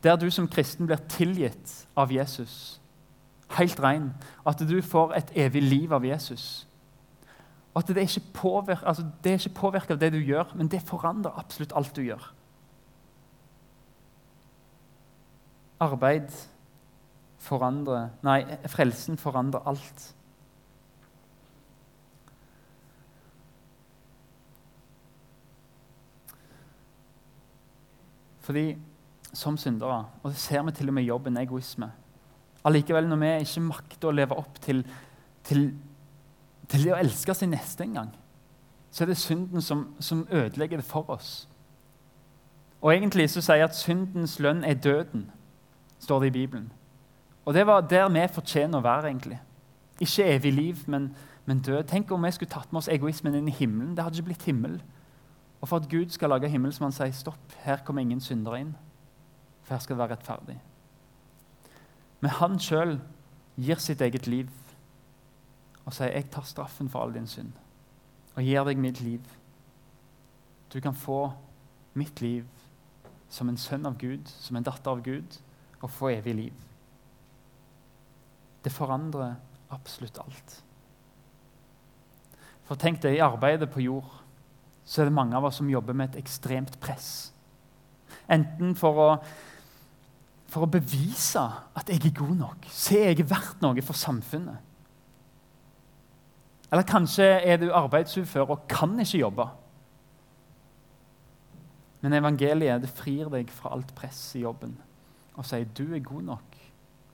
der 0.03 0.17
du 0.17 0.31
som 0.31 0.49
kristen 0.49 0.87
blir 0.87 1.03
tilgitt 1.11 1.87
av 1.99 2.13
Jesus, 2.15 2.81
helt 3.59 3.81
ren, 3.83 4.13
at 4.47 4.61
du 4.69 4.77
får 4.83 5.17
et 5.17 5.33
evig 5.47 5.63
liv 5.63 5.93
av 5.93 6.05
Jesus 6.07 6.67
og 7.73 7.81
at 7.81 7.89
det 7.89 7.97
er 7.97 8.09
ikke 8.09 8.33
påvirket 8.35 8.89
altså 8.89 9.05
det 9.25 9.33
er 9.33 9.39
ikke 9.39 9.61
påvirket 9.61 9.91
av 9.91 10.01
det 10.01 10.13
du 10.13 10.19
gjør, 10.19 10.53
men 10.55 10.69
det 10.69 10.83
forandrer 10.85 11.39
absolutt 11.41 11.73
alt 11.77 11.97
du 11.97 12.03
gjør. 12.05 12.27
Arbeid 15.81 16.35
forandrer 17.43 18.11
Nei, 18.23 18.43
frelsen 18.69 19.17
forandrer 19.19 19.65
alt. 19.67 20.05
Fordi 28.43 28.77
som 29.33 29.57
syndere, 29.57 30.05
og 30.23 30.31
det 30.31 30.39
ser 30.39 30.63
vi 30.63 30.73
til 30.77 30.89
og 30.89 30.95
med 30.95 31.03
i 31.03 31.07
jobben, 31.07 31.37
egoisme 31.41 31.89
Allikevel, 32.65 33.09
når 33.09 33.21
vi 33.23 33.31
ikke 33.43 33.65
makter 33.67 34.09
å 34.11 34.15
leve 34.15 34.37
opp 34.39 34.61
til, 34.63 34.85
til, 35.47 35.65
til 36.71 36.85
det 36.85 36.93
å 36.95 37.01
elske 37.01 37.35
sin 37.35 37.51
neste 37.55 37.87
en 37.87 37.97
gang, 37.99 38.13
så 38.93 39.05
er 39.05 39.11
det 39.11 39.19
synden 39.19 39.65
som, 39.65 39.87
som 40.01 40.27
ødelegger 40.31 40.79
det 40.79 40.87
for 40.87 41.11
oss. 41.11 41.49
Og 42.83 42.93
egentlig 42.95 43.31
så 43.31 43.41
sier 43.41 43.63
jeg 43.63 43.71
at 43.71 43.79
syndens 43.79 44.39
lønn 44.43 44.65
er 44.65 44.75
døden, 44.75 45.31
står 46.03 46.21
det 46.21 46.33
i 46.33 46.37
Bibelen. 46.39 46.73
Og 47.45 47.55
det 47.55 47.67
var 47.67 47.81
der 47.81 48.09
vi 48.11 48.23
fortjener 48.35 48.79
å 48.79 48.85
være, 48.85 49.11
egentlig. 49.11 49.39
Ikke 50.03 50.27
evig 50.35 50.53
liv, 50.53 50.83
men, 50.87 51.13
men 51.47 51.63
død. 51.63 51.85
Tenk 51.91 52.11
om 52.11 52.27
vi 52.27 52.31
skulle 52.35 52.51
tatt 52.51 52.73
med 52.73 52.83
oss 52.83 52.91
egoismen 52.91 53.39
inn 53.39 53.51
i 53.51 53.55
himmelen. 53.55 53.95
Det 53.97 54.05
hadde 54.05 54.19
ikke 54.19 54.31
blitt 54.33 54.47
himmel. 54.47 54.81
Og 55.63 55.71
for 55.71 55.79
at 55.79 55.89
Gud 55.91 56.11
skal 56.11 56.35
lage 56.35 56.51
himmel, 56.51 56.73
så 56.75 56.83
må 56.83 56.91
han 56.91 56.97
si 56.97 57.23
stopp, 57.23 57.55
her 57.63 57.83
kommer 57.87 58.03
ingen 58.03 58.21
syndere 58.21 58.61
inn. 58.61 58.75
For 59.63 59.75
her 59.75 59.83
skal 59.83 59.97
det 59.97 60.03
være 60.03 60.17
rettferdig. 60.17 60.59
Men 62.23 62.37
han 62.39 62.59
sjøl 62.63 62.97
gir 63.59 63.81
sitt 63.83 64.01
eget 64.01 64.27
liv 64.31 64.51
og 65.85 65.93
sier, 65.93 66.13
'Jeg 66.15 66.31
tar 66.31 66.43
straffen 66.47 66.89
for 66.89 67.03
all 67.03 67.13
din 67.13 67.27
synd' 67.27 67.59
og 68.37 68.43
gir 68.43 68.65
deg 68.65 68.79
mitt 68.79 69.01
liv. 69.01 69.21
Du 70.73 70.81
kan 70.81 70.95
få 70.95 71.33
mitt 71.95 72.21
liv 72.21 72.47
som 73.29 73.49
en 73.49 73.57
sønn 73.57 73.87
av 73.87 73.99
Gud, 73.99 74.29
som 74.29 74.57
en 74.57 74.63
datter 74.63 74.91
av 74.91 75.03
Gud, 75.05 75.39
og 75.83 75.91
få 75.91 76.09
evig 76.09 76.35
liv. 76.35 76.53
Det 78.65 78.73
forandrer 78.73 79.35
absolutt 79.71 80.19
alt. 80.19 80.63
For 82.65 82.79
tenk 82.79 83.03
deg, 83.03 83.17
i 83.17 83.25
arbeidet 83.25 83.71
på 83.73 83.83
jord 83.85 84.11
så 84.85 85.03
er 85.03 85.09
det 85.09 85.17
mange 85.17 85.37
av 85.37 85.45
oss 85.45 85.59
som 85.61 85.71
jobber 85.71 85.97
med 85.97 86.13
et 86.13 86.23
ekstremt 86.23 86.79
press. 86.81 87.33
Enten 88.31 88.75
for 88.79 89.01
å, 89.01 89.09
for 90.53 90.67
å 90.67 90.71
bevise 90.71 91.41
at 91.79 91.89
jeg 91.89 92.03
er 92.05 92.15
god 92.19 92.37
nok, 92.37 92.69
se 92.69 93.01
jeg 93.01 93.23
er 93.23 93.29
verdt 93.31 93.63
noe 93.65 93.85
for 93.85 93.97
samfunnet. 93.97 94.69
Eller 96.73 96.89
kanskje 96.89 97.25
er 97.25 97.59
du 97.61 97.67
arbeidsufør 97.77 98.55
og 98.55 98.65
kan 98.69 98.95
ikke 99.01 99.21
jobbe. 99.21 99.47
Men 102.03 102.17
evangeliet 102.17 102.83
det 102.83 102.91
frir 102.91 103.29
deg 103.33 103.51
fra 103.53 103.75
alt 103.77 103.93
press 103.97 104.21
i 104.37 104.45
jobben 104.47 104.73
og 105.37 105.47
sier 105.49 105.69
du 105.77 105.95
er 105.95 106.05
god 106.05 106.25
nok. 106.29 106.57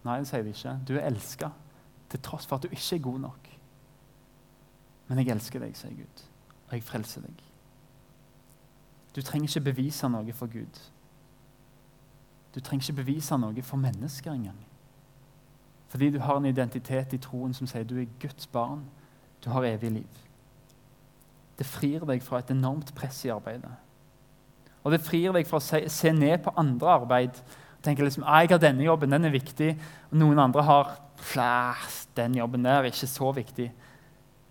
Nei, 0.06 0.18
det 0.22 0.28
sier 0.30 0.44
det 0.46 0.54
ikke. 0.54 0.74
Du 0.88 0.94
er 0.96 1.06
elska 1.06 1.50
til 2.10 2.22
tross 2.24 2.46
for 2.48 2.58
at 2.58 2.66
du 2.66 2.72
ikke 2.72 2.96
er 2.96 3.04
god 3.04 3.20
nok. 3.26 3.50
Men 5.08 5.20
jeg 5.22 5.32
elsker 5.34 5.62
deg, 5.62 5.76
sier 5.78 5.94
Gud, 5.96 6.24
og 6.68 6.74
jeg 6.74 6.84
frelser 6.84 7.24
deg. 7.24 7.44
Du 9.14 9.22
trenger 9.24 9.48
ikke 9.48 9.68
bevise 9.70 10.10
noe 10.10 10.34
for 10.36 10.50
Gud. 10.52 10.80
Du 12.58 12.62
trenger 12.64 12.88
ikke 12.88 13.04
bevise 13.04 13.36
noe 13.38 13.62
for 13.62 13.78
mennesker 13.78 14.32
engang. 14.34 14.58
Fordi 15.88 16.08
du 16.10 16.18
har 16.18 16.40
en 16.40 16.48
identitet 16.48 17.12
i 17.14 17.20
troen 17.22 17.52
som 17.54 17.68
sier 17.70 17.84
du 17.86 18.00
er 18.02 18.08
Guds 18.18 18.48
barn. 18.50 18.80
Du 19.44 19.46
har 19.54 19.62
evig 19.68 19.92
liv. 20.00 20.16
Det 21.54 21.66
frir 21.66 22.02
deg 22.08 22.22
fra 22.22 22.40
et 22.42 22.50
enormt 22.50 22.90
press 22.98 23.20
i 23.28 23.30
arbeidet. 23.30 23.70
Og 24.82 24.90
det 24.90 24.98
frir 25.06 25.30
deg 25.36 25.46
fra 25.46 25.60
å 25.60 25.62
se, 25.62 25.84
se 25.86 26.10
ned 26.10 26.42
på 26.42 26.56
andre 26.58 26.96
arbeid. 26.98 27.38
Tenke 27.86 28.02
liksom, 28.02 28.26
jeg 28.26 28.50
har 28.50 28.62
denne 28.62 28.82
jobben, 28.82 29.14
den 29.14 29.30
er 29.30 29.36
viktig. 29.38 29.70
Og 30.10 30.18
noen 30.18 30.42
andre 30.42 30.66
har 30.66 30.96
den 32.18 32.34
jobben 32.40 32.66
der 32.66 32.80
er 32.82 32.90
ikke 32.90 33.06
så 33.06 33.30
viktig. 33.38 33.68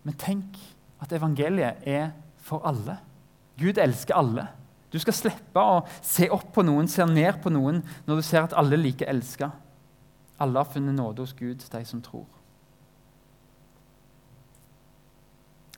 Men 0.08 0.16
tenk 0.16 0.56
at 1.04 1.12
evangeliet 1.12 1.84
er 1.84 2.14
for 2.40 2.64
alle. 2.64 3.02
Gud 3.60 3.84
elsker 3.84 4.16
alle. 4.16 4.48
Du 4.92 5.00
skal 5.00 5.16
slippe 5.16 5.62
å 5.62 5.82
se 6.00 6.30
opp 6.32 6.52
på 6.56 6.64
noen, 6.64 6.88
se 6.88 7.06
ned 7.06 7.42
på 7.44 7.52
noen, 7.52 7.82
når 8.08 8.20
du 8.20 8.26
ser 8.26 8.46
at 8.46 8.56
alle 8.58 8.80
liker 8.80 9.10
elska. 9.12 9.52
Alle 10.40 10.62
har 10.62 10.70
funnet 10.72 10.96
nåde 10.96 11.26
hos 11.26 11.36
Gud, 11.36 11.64
de 11.72 11.84
som 11.86 12.02
tror. 12.04 12.28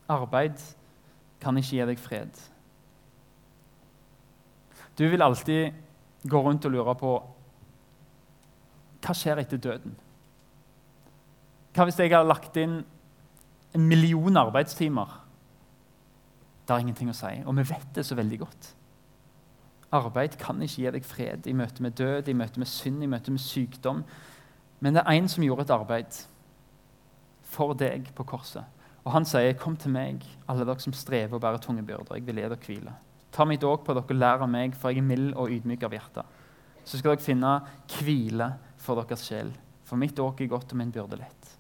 Arbeid 0.10 0.62
kan 1.42 1.58
ikke 1.58 1.78
gi 1.78 1.88
deg 1.90 2.02
fred. 2.02 2.40
Du 4.98 5.06
vil 5.08 5.24
alltid 5.24 5.74
gå 6.30 6.42
rundt 6.44 6.66
og 6.68 6.74
lure 6.74 6.96
på 7.00 7.14
hva 9.00 9.16
skjer 9.16 9.40
etter 9.42 9.62
døden. 9.62 9.94
Hva 11.74 11.86
hvis 11.88 12.02
jeg 12.02 12.12
har 12.12 12.28
lagt 12.28 12.58
inn 12.60 12.82
en 13.78 13.86
million 13.88 14.38
arbeidstimer 14.42 15.14
det 16.70 16.76
har 16.76 16.84
ingenting 16.84 17.10
å 17.10 17.18
si. 17.18 17.32
Og 17.50 17.56
vi 17.58 17.64
vet 17.66 17.88
det 17.98 18.04
så 18.06 18.14
veldig 18.14 18.38
godt. 18.44 18.68
Arbeid 19.92 20.38
kan 20.38 20.62
ikke 20.62 20.84
gi 20.84 20.92
deg 20.94 21.06
fred 21.06 21.48
i 21.50 21.54
møte 21.58 21.82
med 21.82 21.96
død, 21.98 22.28
i 22.30 22.34
møte 22.38 22.62
med 22.62 22.70
synd, 22.70 23.04
i 23.04 23.10
møte 23.10 23.34
med 23.34 23.42
sykdom. 23.42 24.04
Men 24.80 24.96
det 24.96 25.02
er 25.02 25.18
én 25.18 25.28
som 25.28 25.44
gjorde 25.44 25.66
et 25.66 25.74
arbeid 25.74 26.20
for 27.50 27.74
deg 27.74 28.12
på 28.16 28.26
korset. 28.30 28.64
Og 29.04 29.12
han 29.12 29.26
sier, 29.26 29.54
'Kom 29.54 29.78
til 29.78 29.92
meg, 29.92 30.24
alle 30.48 30.66
dere 30.66 30.80
som 30.80 30.94
strever 30.94 31.34
og 31.34 31.42
bærer 31.42 31.58
tunge 31.58 31.84
byrder. 31.84 32.16
Jeg 32.16 32.26
vil 32.26 32.36
gi 32.36 32.42
dere 32.42 32.56
hvile.' 32.56 32.96
'Ta 33.32 33.46
mitt 33.46 33.64
åk 33.64 33.86
på 33.86 33.94
dere 33.94 34.20
lær 34.20 34.42
av 34.42 34.50
meg, 34.50 34.76
for 34.76 34.90
jeg 34.90 34.98
er 34.98 35.02
mild 35.02 35.34
og 35.34 35.50
ydmyk 35.50 35.84
av 35.84 35.92
hjerte.' 35.92 36.26
'Så 36.86 36.98
skal 36.98 37.16
dere 37.16 37.26
finne 37.26 37.62
hvile 37.88 38.58
for 38.78 38.96
deres 38.96 39.26
sjel, 39.26 39.58
for 39.84 39.96
mitt 39.96 40.20
åk 40.20 40.42
er 40.42 40.48
godt 40.48 40.72
og 40.72 40.78
min 40.78 40.92
byrde 40.92 41.18
lett.' 41.18 41.58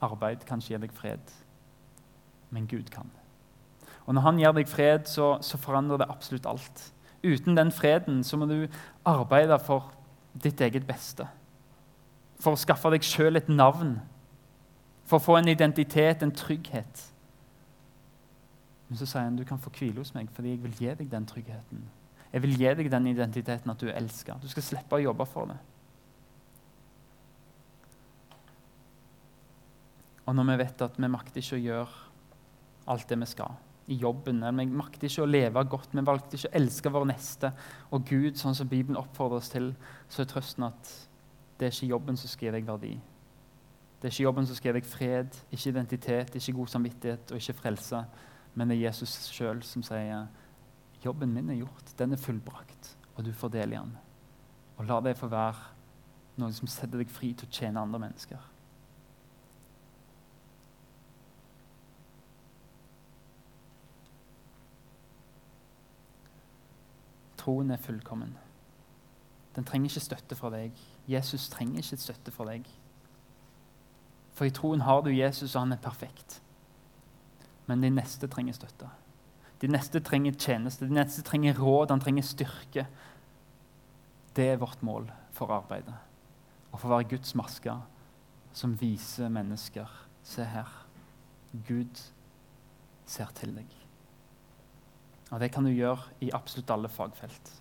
Arbeid 0.00 0.44
kan 0.46 0.58
ikke 0.58 0.68
gi 0.68 0.78
deg 0.78 0.92
fred, 0.92 1.32
men 2.50 2.66
Gud 2.66 2.90
kan. 2.90 3.10
Og 4.06 4.14
Når 4.14 4.24
han 4.26 4.40
gir 4.40 4.54
deg 4.56 4.68
fred, 4.68 5.06
så, 5.06 5.36
så 5.44 5.58
forandrer 5.60 6.02
det 6.02 6.10
absolutt 6.10 6.48
alt. 6.50 6.88
Uten 7.22 7.56
den 7.56 7.70
freden 7.72 8.24
så 8.26 8.36
må 8.36 8.48
du 8.50 8.66
arbeide 9.06 9.58
for 9.62 9.92
ditt 10.42 10.60
eget 10.60 10.86
beste. 10.88 11.28
For 12.42 12.56
å 12.56 12.58
skaffe 12.58 12.90
deg 12.90 13.06
sjøl 13.06 13.38
et 13.38 13.50
navn. 13.52 14.00
For 15.06 15.20
å 15.20 15.22
få 15.22 15.38
en 15.38 15.52
identitet, 15.52 16.22
en 16.22 16.34
trygghet. 16.34 17.06
Men 18.88 18.98
så 18.98 19.06
sier 19.06 19.28
han 19.28 19.38
du 19.38 19.46
kan 19.46 19.60
få 19.62 19.70
hvile 19.76 20.02
hos 20.02 20.14
meg 20.16 20.30
fordi 20.34 20.56
jeg 20.56 20.64
vil 20.64 20.78
gi 20.80 20.94
deg 20.98 21.10
den 21.12 21.28
tryggheten. 21.28 21.84
Jeg 22.32 22.42
vil 22.42 22.56
gi 22.58 22.74
deg 22.80 22.90
den 22.90 23.10
identiteten 23.12 23.70
at 23.70 23.80
du 23.80 23.86
er 23.86 24.00
elska. 24.00 24.40
Du 24.42 24.48
skal 24.50 24.66
slippe 24.66 24.98
å 24.98 25.04
jobbe 25.04 25.26
for 25.28 25.52
det. 25.52 25.60
Og 30.26 30.34
når 30.34 30.50
vi 30.50 30.62
vet 30.62 30.84
at 30.86 30.98
vi 30.98 31.10
makter 31.10 31.42
ikke 31.42 31.58
å 31.58 31.62
gjøre 31.62 32.90
alt 32.92 33.06
det 33.10 33.18
vi 33.20 33.30
skal 33.30 33.54
i 33.92 33.98
jobben, 34.00 34.42
eller 34.42 34.64
vi 34.64 34.80
makter 34.80 35.08
ikke 35.08 35.24
å 35.24 35.30
leve 35.30 35.62
godt, 35.68 35.94
vi 35.94 36.04
valgte 36.06 36.38
ikke 36.38 36.50
å 36.50 36.58
elske 36.58 36.92
vår 36.92 37.08
neste 37.12 37.52
og 37.92 38.04
Gud, 38.08 38.36
sånn 38.40 38.56
som 38.56 38.70
Bibelen 38.70 39.00
oppfordrer 39.00 39.42
oss 39.42 39.52
til, 39.52 39.72
så 40.08 40.22
er 40.22 40.30
trøsten 40.30 40.66
at 40.68 40.92
det 41.58 41.68
er 41.68 41.74
ikke 41.74 41.90
jobben 41.92 42.18
som 42.18 42.32
skal 42.32 42.56
deg 42.56 42.66
verdi. 42.66 42.92
Det 44.00 44.08
er 44.08 44.14
ikke 44.14 44.26
jobben 44.26 44.48
som 44.50 44.58
skal 44.58 44.74
deg 44.74 44.86
fred, 44.88 45.36
ikke 45.54 45.70
identitet, 45.70 46.38
ikke 46.38 46.56
god 46.56 46.72
samvittighet 46.72 47.34
og 47.34 47.38
ikke 47.38 47.58
frelse. 47.60 48.00
Men 48.58 48.72
det 48.72 48.78
er 48.78 48.88
Jesus 48.88 49.14
sjøl 49.30 49.62
som 49.66 49.84
sier 49.86 50.26
jobben 51.04 51.30
min 51.34 51.52
er 51.52 51.60
gjort, 51.60 51.92
den 51.98 52.16
er 52.16 52.20
fullbrakt, 52.20 52.96
og 53.14 53.24
du 53.26 53.30
får 53.36 53.54
del 53.54 53.76
i 53.76 53.78
den. 53.78 53.94
Og 54.78 54.88
la 54.88 54.98
det 55.04 55.14
få 55.20 55.30
være 55.30 55.70
noe 56.40 56.54
som 56.56 56.70
setter 56.70 56.98
deg 56.98 57.12
fri 57.12 57.30
til 57.36 57.46
å 57.46 57.54
tjene 57.54 57.82
andre 57.82 58.00
mennesker. 58.02 58.51
Troen 67.42 67.74
er 67.74 67.80
fullkommen. 67.82 68.36
Den 69.56 69.66
trenger 69.68 69.90
ikke 69.90 70.06
støtte 70.06 70.38
fra 70.38 70.50
deg. 70.54 70.78
Jesus 71.10 71.48
trenger 71.52 71.82
ikke 71.82 71.98
støtte 72.00 72.32
fra 72.32 72.46
deg. 72.48 72.68
For 74.32 74.48
i 74.48 74.54
troen 74.54 74.84
har 74.86 75.02
du 75.04 75.10
Jesus, 75.12 75.54
og 75.54 75.66
han 75.66 75.74
er 75.74 75.82
perfekt. 75.82 76.38
Men 77.68 77.82
de 77.82 77.90
neste 77.92 78.28
trenger 78.30 78.56
støtte. 78.56 78.88
De 79.62 79.68
neste 79.70 80.00
trenger 80.02 80.38
tjeneste, 80.38 80.86
de 80.88 80.94
neste 80.94 81.22
trenger 81.22 81.58
råd, 81.58 81.92
han 81.92 82.00
trenger 82.02 82.24
styrke. 82.26 82.86
Det 84.34 84.48
er 84.48 84.62
vårt 84.62 84.82
mål 84.82 85.10
for 85.36 85.52
arbeidet. 85.54 85.94
Å 86.72 86.80
få 86.80 86.90
være 86.90 87.10
Guds 87.12 87.36
maske 87.38 87.76
som 88.56 88.78
viser 88.80 89.32
mennesker 89.32 90.00
Se 90.22 90.44
her. 90.46 90.68
Gud 91.66 91.98
ser 93.10 93.32
til 93.34 93.56
deg. 93.56 93.81
Og 95.32 95.40
Det 95.40 95.52
kan 95.52 95.64
du 95.64 95.70
gjøre 95.70 96.12
i 96.20 96.30
absolutt 96.34 96.70
alle 96.70 96.88
fagfelt. 96.92 97.52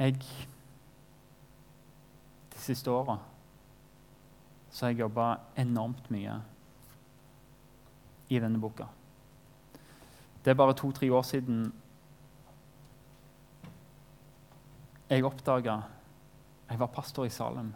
Jeg 0.00 0.14
De 2.52 2.58
siste 2.58 2.90
åra 2.90 3.18
så 4.70 4.86
har 4.86 4.92
jeg 4.92 5.02
jobba 5.02 5.34
enormt 5.58 6.10
mye 6.14 6.38
i 8.30 8.38
denne 8.38 8.60
boka. 8.62 8.86
Det 10.44 10.52
er 10.52 10.58
bare 10.58 10.76
to-tre 10.78 11.10
år 11.12 11.24
siden 11.26 11.64
jeg 15.10 15.24
oppdaga 15.26 15.80
Jeg 16.70 16.78
var 16.78 16.86
pastor 16.94 17.26
i 17.26 17.32
Salem, 17.34 17.72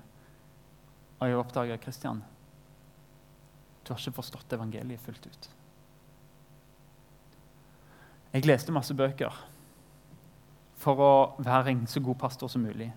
og 1.18 1.28
jeg 1.28 1.36
oppdaga 1.36 1.76
Kristian. 1.82 2.20
Du 3.82 3.90
har 3.90 3.98
ikke 3.98 4.20
forstått 4.20 4.52
evangeliet 4.54 5.02
fullt 5.02 5.26
ut. 5.26 5.48
Jeg 8.34 8.46
leste 8.46 8.72
masse 8.72 8.94
bøker 8.94 9.34
for 10.78 11.02
å 11.02 11.12
være 11.42 11.72
en 11.72 11.84
så 11.90 11.98
god 12.00 12.20
pastor 12.22 12.50
som 12.52 12.62
mulig. 12.62 12.92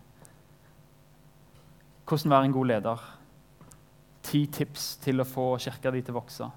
Hvordan 2.05 2.31
være 2.31 2.45
en 2.45 2.55
god 2.55 2.69
leder. 2.71 3.03
Ti 4.27 4.43
tips 4.51 4.97
til 5.03 5.23
å 5.23 5.27
få 5.27 5.53
kirka 5.63 5.91
di 5.93 6.01
til 6.03 6.15
å 6.15 6.19
vokse. 6.19 6.47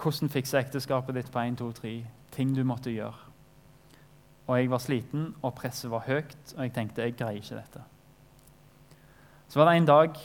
Hvordan 0.00 0.32
fikse 0.32 0.58
ekteskapet 0.58 1.18
ditt 1.18 1.30
på 1.32 1.42
1, 1.42 1.58
2, 1.60 1.70
3. 1.80 1.94
Ting 2.34 2.54
du 2.56 2.62
måtte 2.64 2.92
gjøre. 2.92 3.30
Og 4.46 4.58
jeg 4.58 4.70
var 4.70 4.80
sliten, 4.82 5.34
og 5.42 5.54
presset 5.56 5.90
var 5.92 6.04
høyt, 6.08 6.36
og 6.56 6.62
jeg 6.64 6.72
tenkte 6.74 7.04
jeg 7.04 7.16
greier 7.16 7.40
ikke 7.40 7.60
dette. 7.60 7.84
Så 9.48 9.60
var 9.60 9.70
det 9.70 9.76
en 9.78 9.88
dag 9.88 10.18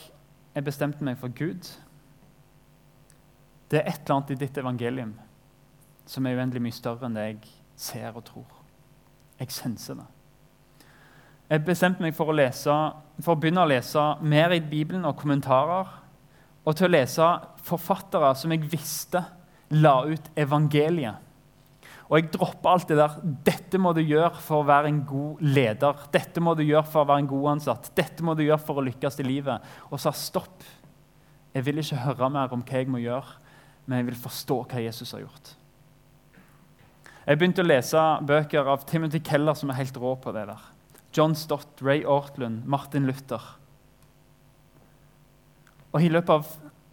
jeg 0.54 0.66
bestemte 0.66 1.04
meg 1.04 1.18
for 1.20 1.32
Gud. 1.36 1.68
Det 3.70 3.80
er 3.80 3.88
et 3.88 4.00
eller 4.02 4.16
annet 4.16 4.32
i 4.34 4.40
ditt 4.40 4.58
evangelium 4.58 5.14
som 6.10 6.26
er 6.26 6.40
uendelig 6.40 6.64
mye 6.64 6.74
større 6.74 7.06
enn 7.06 7.14
det 7.14 7.26
jeg 7.28 7.52
ser 7.78 8.16
og 8.16 8.24
tror. 8.26 8.56
Jeg 9.38 9.54
senser 9.54 10.00
det. 10.00 10.08
Jeg 11.50 11.64
bestemte 11.66 12.02
meg 12.04 12.14
for 12.14 12.30
å, 12.30 12.36
lese, 12.36 12.74
for 13.24 13.34
å 13.34 13.40
begynne 13.40 13.64
å 13.64 13.70
lese 13.70 14.02
mer 14.22 14.54
i 14.54 14.60
Bibelen 14.62 15.06
og 15.08 15.16
kommentarer. 15.18 15.88
Og 16.62 16.76
til 16.78 16.86
å 16.86 16.92
lese 16.92 17.26
forfattere 17.66 18.30
som 18.38 18.54
jeg 18.54 18.68
visste 18.70 19.24
la 19.74 19.96
ut 20.06 20.30
evangeliet. 20.38 21.26
Og 22.10 22.18
jeg 22.18 22.30
droppa 22.34 22.72
alt 22.74 22.90
det 22.90 22.98
der. 22.98 23.16
Dette 23.46 23.78
må 23.82 23.92
du 23.94 24.00
gjøre 24.02 24.38
for 24.42 24.62
å 24.62 24.66
være 24.66 24.90
en 24.90 25.02
god 25.06 25.42
leder. 25.46 26.06
Dette 26.14 26.42
må 26.42 26.56
du 26.58 26.64
gjøre 26.66 26.86
for 26.90 27.04
å 27.04 27.10
være 27.10 27.24
en 27.24 27.30
god 27.30 27.52
ansatt. 27.56 27.90
Dette 27.98 28.26
må 28.26 28.34
du 28.38 28.42
gjøre 28.42 28.62
for 28.66 28.78
å 28.78 28.86
lykkes 28.86 29.20
i 29.22 29.26
livet. 29.26 29.70
Og 29.90 30.02
sa 30.02 30.14
stopp. 30.14 30.64
Jeg 31.54 31.66
vil 31.66 31.82
ikke 31.82 32.02
høre 32.02 32.30
mer 32.30 32.50
om 32.54 32.62
hva 32.66 32.82
jeg 32.82 32.90
må 32.90 33.02
gjøre, 33.02 33.38
men 33.86 33.98
jeg 33.98 34.10
vil 34.10 34.20
forstå 34.22 34.58
hva 34.70 34.82
Jesus 34.82 35.14
har 35.16 35.24
gjort. 35.24 35.54
Jeg 37.26 37.38
begynte 37.38 37.62
å 37.62 37.66
lese 37.66 38.02
bøker 38.26 38.70
av 38.70 38.86
Timothy 38.86 39.18
Keller 39.22 39.58
som 39.58 39.70
er 39.70 39.80
helt 39.82 39.98
rå 39.98 40.14
på 40.22 40.34
det 40.34 40.46
der. 40.50 40.62
John 41.12 41.34
Stott, 41.34 41.80
Ray 41.82 42.04
Ortlund, 42.06 42.64
Martin 42.66 43.06
Luther. 43.08 43.42
Og 45.90 46.02
I 46.02 46.10
løpet 46.12 46.30
av 46.30 46.50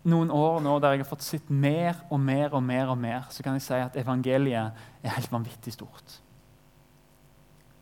noen 0.08 0.32
år 0.34 0.62
nå 0.64 0.78
der 0.82 0.96
jeg 0.96 1.04
har 1.04 1.10
fått 1.10 1.26
sett 1.26 1.52
mer 1.52 2.00
og 2.10 2.20
mer 2.24 2.56
og 2.56 2.64
mer, 2.66 2.88
og 2.94 2.98
mer, 2.98 3.28
så 3.30 3.46
kan 3.46 3.58
jeg 3.58 3.68
si 3.68 3.78
at 3.78 4.00
evangeliet 4.00 4.88
er 5.04 5.14
helt 5.18 5.32
vanvittig 5.34 5.76
stort. 5.76 6.18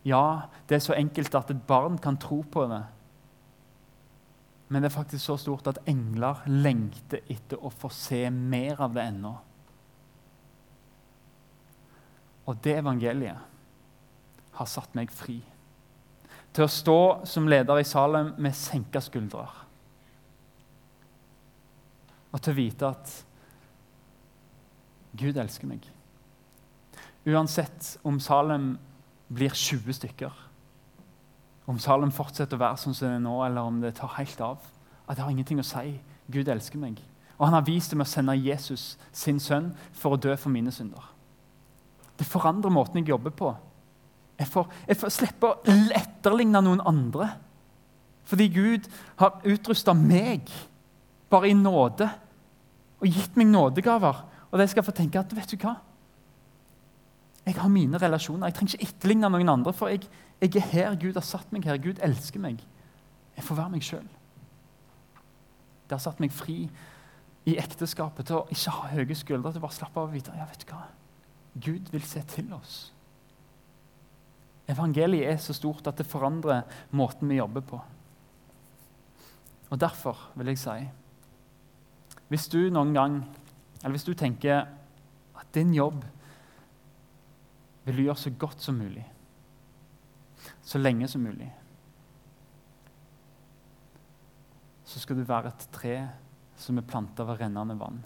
Ja, 0.05 0.51
det 0.67 0.77
er 0.77 0.85
så 0.85 0.97
enkelt 0.97 1.37
at 1.37 1.49
et 1.53 1.63
barn 1.65 1.97
kan 2.01 2.19
tro 2.21 2.41
på 2.51 2.67
det. 2.69 2.83
Men 4.67 4.81
det 4.81 4.89
er 4.89 4.97
faktisk 4.97 5.23
så 5.23 5.37
stort 5.37 5.69
at 5.69 5.81
engler 5.89 6.43
lengter 6.49 7.23
etter 7.31 7.61
å 7.61 7.71
få 7.73 7.89
se 7.93 8.25
mer 8.33 8.81
av 8.81 8.93
det 8.97 9.05
ennå. 9.13 9.33
Og 12.45 12.61
det 12.65 12.79
evangeliet 12.81 13.51
har 14.55 14.69
satt 14.69 14.93
meg 14.97 15.13
fri 15.13 15.39
til 16.55 16.63
å 16.63 16.71
stå 16.71 16.99
som 17.27 17.49
leder 17.51 17.81
i 17.81 17.87
Salem 17.87 18.31
med 18.39 18.55
senka 18.55 19.01
skuldre. 19.03 19.43
Og 22.31 22.41
til 22.41 22.53
å 22.53 22.57
vite 22.57 22.87
at 22.87 23.11
Gud 25.15 25.37
elsker 25.39 25.67
meg. 25.67 25.83
Uansett 27.25 27.95
om 28.07 28.19
Salem 28.23 28.75
blir 29.31 29.55
20 29.55 29.97
stykker, 29.99 30.31
om 31.65 31.79
Salem 31.81 32.11
fortsetter 32.13 32.59
å 32.59 32.61
være 32.61 32.77
sånn 32.77 32.93
som 32.93 33.09
det 33.09 33.17
er 33.17 33.23
nå, 33.23 33.35
eller 33.41 33.65
om 33.65 33.79
det 33.81 33.95
tar 33.97 34.13
helt 34.19 34.41
av, 34.43 34.67
at 35.07 35.17
det 35.17 35.23
har 35.23 35.33
ingenting 35.33 35.61
å 35.61 35.65
si. 35.65 35.97
Gud 36.31 36.49
elsker 36.49 36.81
meg. 36.81 36.99
Og 37.37 37.47
han 37.47 37.55
har 37.57 37.65
vist 37.65 37.91
det 37.91 37.97
med 37.97 38.07
å 38.07 38.11
sende 38.11 38.35
Jesus, 38.37 38.95
sin 39.11 39.41
sønn, 39.41 39.71
for 39.93 40.15
å 40.15 40.19
dø 40.21 40.35
for 40.37 40.53
mine 40.53 40.71
synder. 40.73 41.09
Det 42.15 42.27
forandrer 42.29 42.73
måten 42.73 43.01
jeg 43.01 43.09
jobber 43.11 43.33
på. 43.35 43.49
Jeg 44.39 44.51
får, 44.51 44.71
jeg 44.87 44.99
får 44.99 45.13
slippe 45.15 45.49
å 45.49 45.75
etterligne 45.95 46.61
noen 46.63 46.83
andre. 46.87 47.29
Fordi 48.25 48.47
Gud 48.51 48.87
har 49.21 49.41
utrusta 49.45 49.93
meg 49.95 50.49
bare 51.31 51.51
i 51.51 51.57
nåde 51.57 52.07
og 52.99 53.07
gitt 53.07 53.37
meg 53.39 53.51
nådegaver. 53.51 54.23
Og 54.51 54.63
jeg 54.63 54.73
skal 54.73 54.85
få 54.87 54.95
tenke 54.95 55.21
at 55.21 55.35
vet 55.35 55.51
du 55.51 55.59
hva? 55.61 55.77
Jeg 57.45 57.59
har 57.59 57.69
mine 57.69 57.99
relasjoner. 58.01 58.49
Jeg 58.49 58.57
trenger 58.57 58.75
ikke 58.79 58.89
etterligne 58.89 59.29
noen 59.29 59.51
andre. 59.53 59.73
For 59.75 59.93
jeg, 59.93 60.07
jeg, 60.41 60.55
er 60.57 60.69
her. 60.71 60.97
Gud 60.99 61.13
har 61.19 61.25
satt 61.25 61.51
meg 61.53 61.67
her. 61.69 61.77
Gud 61.81 62.01
elsker 62.03 62.41
meg. 62.41 62.63
Jeg 63.35 63.45
får 63.45 63.59
være 63.59 63.73
meg 63.75 63.85
sjøl. 63.85 64.07
Det 65.85 65.93
har 65.93 66.01
satt 66.01 66.21
meg 66.23 66.33
fri 66.33 66.63
i 67.45 67.55
ekteskapet 67.61 68.25
til 68.25 68.39
å 68.39 68.45
ikke 68.49 68.73
ha 68.73 68.91
høye 68.95 69.17
skuldre, 69.17 69.51
til 69.51 69.61
å 69.61 69.65
bare 69.67 69.77
slappe 69.77 70.01
av 70.01 70.09
og 70.09 70.15
vite 70.15 70.33
ja, 70.33 70.47
vet 70.49 70.63
du 70.65 70.71
hva? 70.71 70.87
Gud 71.61 71.91
vil 71.93 72.07
se 72.07 72.23
til 72.31 72.49
oss. 72.57 72.94
Evangeliet 74.67 75.29
er 75.29 75.41
så 75.41 75.53
stort 75.53 75.87
at 75.87 75.97
det 75.99 76.07
forandrer 76.09 76.63
måten 76.97 77.29
vi 77.29 77.37
jobber 77.37 77.61
på. 77.61 77.81
Og 79.69 79.79
Derfor 79.81 80.31
vil 80.35 80.47
jeg 80.47 80.61
si 80.61 80.85
Hvis 82.29 82.47
du 82.47 82.69
noen 82.69 82.93
gang, 82.93 83.17
eller 83.83 83.97
hvis 83.97 84.07
du 84.07 84.13
tenker 84.13 84.65
at 85.35 85.51
din 85.53 85.73
jobb 85.73 86.05
vil 87.85 87.97
du 87.97 88.01
gjøre 88.01 88.17
så 88.17 88.31
godt 88.33 88.61
som 88.61 88.79
mulig, 88.81 89.05
så 90.65 90.81
lenge 90.81 91.07
som 91.07 91.21
mulig, 91.21 91.51
så 94.85 94.99
skal 94.99 95.19
du 95.19 95.27
være 95.27 95.51
et 95.51 95.67
tre 95.71 95.95
som 96.57 96.77
er 96.79 96.87
planta 96.87 97.23
ved 97.27 97.41
rennende 97.41 97.77
vann. 97.77 98.01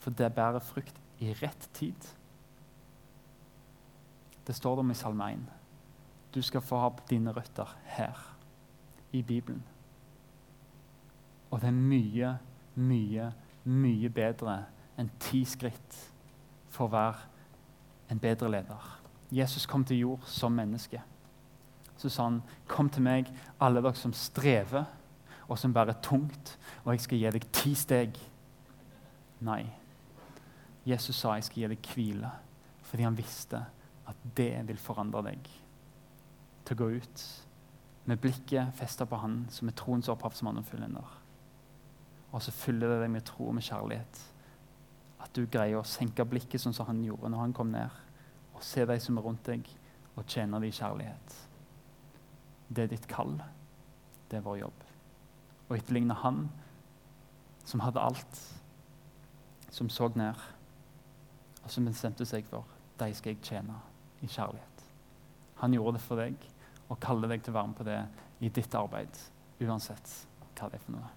For 0.00 0.14
det 0.16 0.32
bærer 0.34 0.64
frukt 0.64 0.96
i 1.20 1.34
rett 1.42 1.68
tid. 1.76 2.08
Det 4.46 4.54
står 4.54 4.76
det 4.76 4.84
om 4.84 4.90
i 4.90 4.94
Salme 4.94 5.32
1. 5.32 5.38
Du 6.34 6.42
skal 6.42 6.60
få 6.60 6.78
ha 6.80 6.90
dine 7.10 7.32
røtter 7.32 7.76
her, 7.84 8.18
i 9.12 9.22
Bibelen. 9.22 9.62
Og 11.50 11.60
det 11.60 11.68
er 11.68 11.76
mye, 11.76 12.38
mye, 12.74 13.32
mye 13.64 14.08
bedre 14.08 14.56
enn 14.98 15.10
ti 15.20 15.42
skritt 15.44 15.98
for 16.72 16.88
å 16.88 16.94
være 16.94 18.12
en 18.12 18.20
bedre 18.20 18.48
leder. 18.50 18.88
Jesus 19.32 19.66
kom 19.68 19.84
til 19.84 20.00
jord 20.00 20.24
som 20.26 20.52
menneske. 20.52 21.02
Så 21.96 22.08
sa 22.08 22.22
han, 22.22 22.42
'Kom 22.66 22.90
til 22.90 23.02
meg, 23.02 23.32
alle 23.60 23.82
dere 23.82 23.94
som 23.94 24.12
strever, 24.12 24.84
og 25.48 25.58
som 25.58 25.74
bærer 25.74 26.00
tungt, 26.02 26.58
og 26.84 26.92
jeg 26.92 27.00
skal 27.00 27.18
gi 27.18 27.30
deg 27.30 27.52
ti 27.52 27.74
steg.' 27.74 28.18
Nei. 29.40 29.70
Jesus 30.86 31.16
sa 31.16 31.34
jeg 31.34 31.44
skal 31.44 31.62
gi 31.62 31.68
deg 31.68 31.94
hvile, 31.94 32.30
fordi 32.82 33.02
han 33.02 33.18
visste 33.18 33.64
at 34.08 34.16
det 34.36 34.68
vil 34.68 34.78
forandre 34.78 35.22
deg. 35.26 35.48
Til 36.66 36.76
å 36.76 36.82
gå 36.82 36.88
ut 37.02 37.24
med 38.10 38.20
blikket 38.22 38.74
festa 38.74 39.06
på 39.06 39.18
han 39.22 39.44
som 39.50 39.68
er 39.70 39.76
troens 39.78 40.10
opphavsmann 40.10 40.58
og 40.58 40.66
fullender. 40.66 41.18
og 42.32 42.40
så 42.42 42.50
fyller 42.50 42.88
det 42.88 43.00
deg 43.02 43.10
med 43.12 43.24
tro 43.28 43.50
og 43.50 43.54
med 43.54 43.62
kjærlighet. 43.62 44.20
At 45.20 45.34
du 45.36 45.44
greier 45.46 45.76
å 45.76 45.84
senke 45.84 46.24
blikket 46.24 46.62
sånn 46.62 46.72
som 46.72 46.86
han 46.88 47.02
gjorde 47.04 47.28
når 47.28 47.38
han 47.38 47.52
kom 47.52 47.68
ned, 47.74 47.90
og 48.54 48.62
se 48.64 48.86
de 48.88 48.96
som 49.00 49.18
er 49.18 49.22
rundt 49.22 49.44
deg, 49.44 49.68
og 50.16 50.24
tjene 50.24 50.56
dem 50.56 50.64
i 50.64 50.72
kjærlighet. 50.72 51.36
Det 52.68 52.86
er 52.86 52.88
ditt 52.88 53.06
kall. 53.08 53.36
Det 54.30 54.38
er 54.38 54.46
vår 54.46 54.62
jobb. 54.62 54.88
Å 55.68 55.76
etterligne 55.76 56.16
han 56.24 56.48
som 57.68 57.84
hadde 57.84 58.00
alt, 58.00 58.42
som 59.68 59.92
så 59.92 60.08
ned, 60.16 60.40
og 61.62 61.70
som 61.70 61.84
bestemte 61.84 62.24
seg 62.24 62.48
for 62.48 62.64
de 62.98 63.12
skal 63.14 63.34
jeg 63.34 63.44
tjene 63.44 63.91
i 64.22 64.30
kjærlighet. 64.30 64.86
Han 65.62 65.74
gjorde 65.76 65.98
det 65.98 66.04
for 66.06 66.22
deg 66.22 66.34
og 66.90 67.00
kaller 67.02 67.30
deg 67.32 67.42
til 67.42 67.52
å 67.52 67.58
være 67.58 67.70
med 67.70 67.78
på 67.78 67.86
det 67.86 68.00
i 68.42 68.50
ditt 68.50 68.74
arbeid, 68.74 69.18
uansett 69.62 70.16
hva 70.58 70.70
det 70.70 70.78
er 70.78 70.86
for 70.86 70.96
noe. 70.96 71.10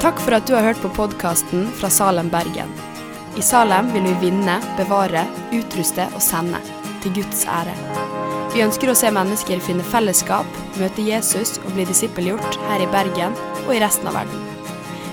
Takk 0.00 0.22
for 0.24 0.36
at 0.38 0.46
du 0.48 0.54
har 0.56 0.64
hørt 0.64 0.80
på 0.80 0.92
podkasten 0.96 1.68
fra 1.76 1.90
Salem, 1.92 2.30
Bergen. 2.32 2.72
I 3.38 3.42
Salem 3.44 3.92
vil 3.94 4.08
vi 4.08 4.14
vinne, 4.30 4.56
bevare, 4.78 5.26
utruste 5.54 6.08
og 6.14 6.22
sende, 6.24 6.60
til 7.04 7.14
Guds 7.20 7.44
ære. 7.48 7.74
Vi 8.50 8.64
ønsker 8.64 8.90
å 8.90 8.96
se 8.98 9.12
mennesker 9.14 9.62
finne 9.62 9.84
fellesskap, 9.86 10.48
møte 10.80 11.04
Jesus 11.06 11.58
og 11.62 11.76
bli 11.76 11.86
disippelgjort 11.86 12.58
her 12.70 12.82
i 12.82 12.88
Bergen 12.90 13.36
og 13.66 13.76
i 13.76 13.82
resten 13.84 14.10
av 14.10 14.18
verden. 14.22 14.48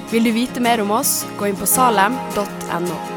Vil 0.09 0.25
du 0.25 0.31
vite 0.33 0.63
mer 0.63 0.81
om 0.81 0.95
oss, 0.95 1.19
gå 1.37 1.51
inn 1.51 1.59
på 1.59 1.67
salem.no. 1.69 3.16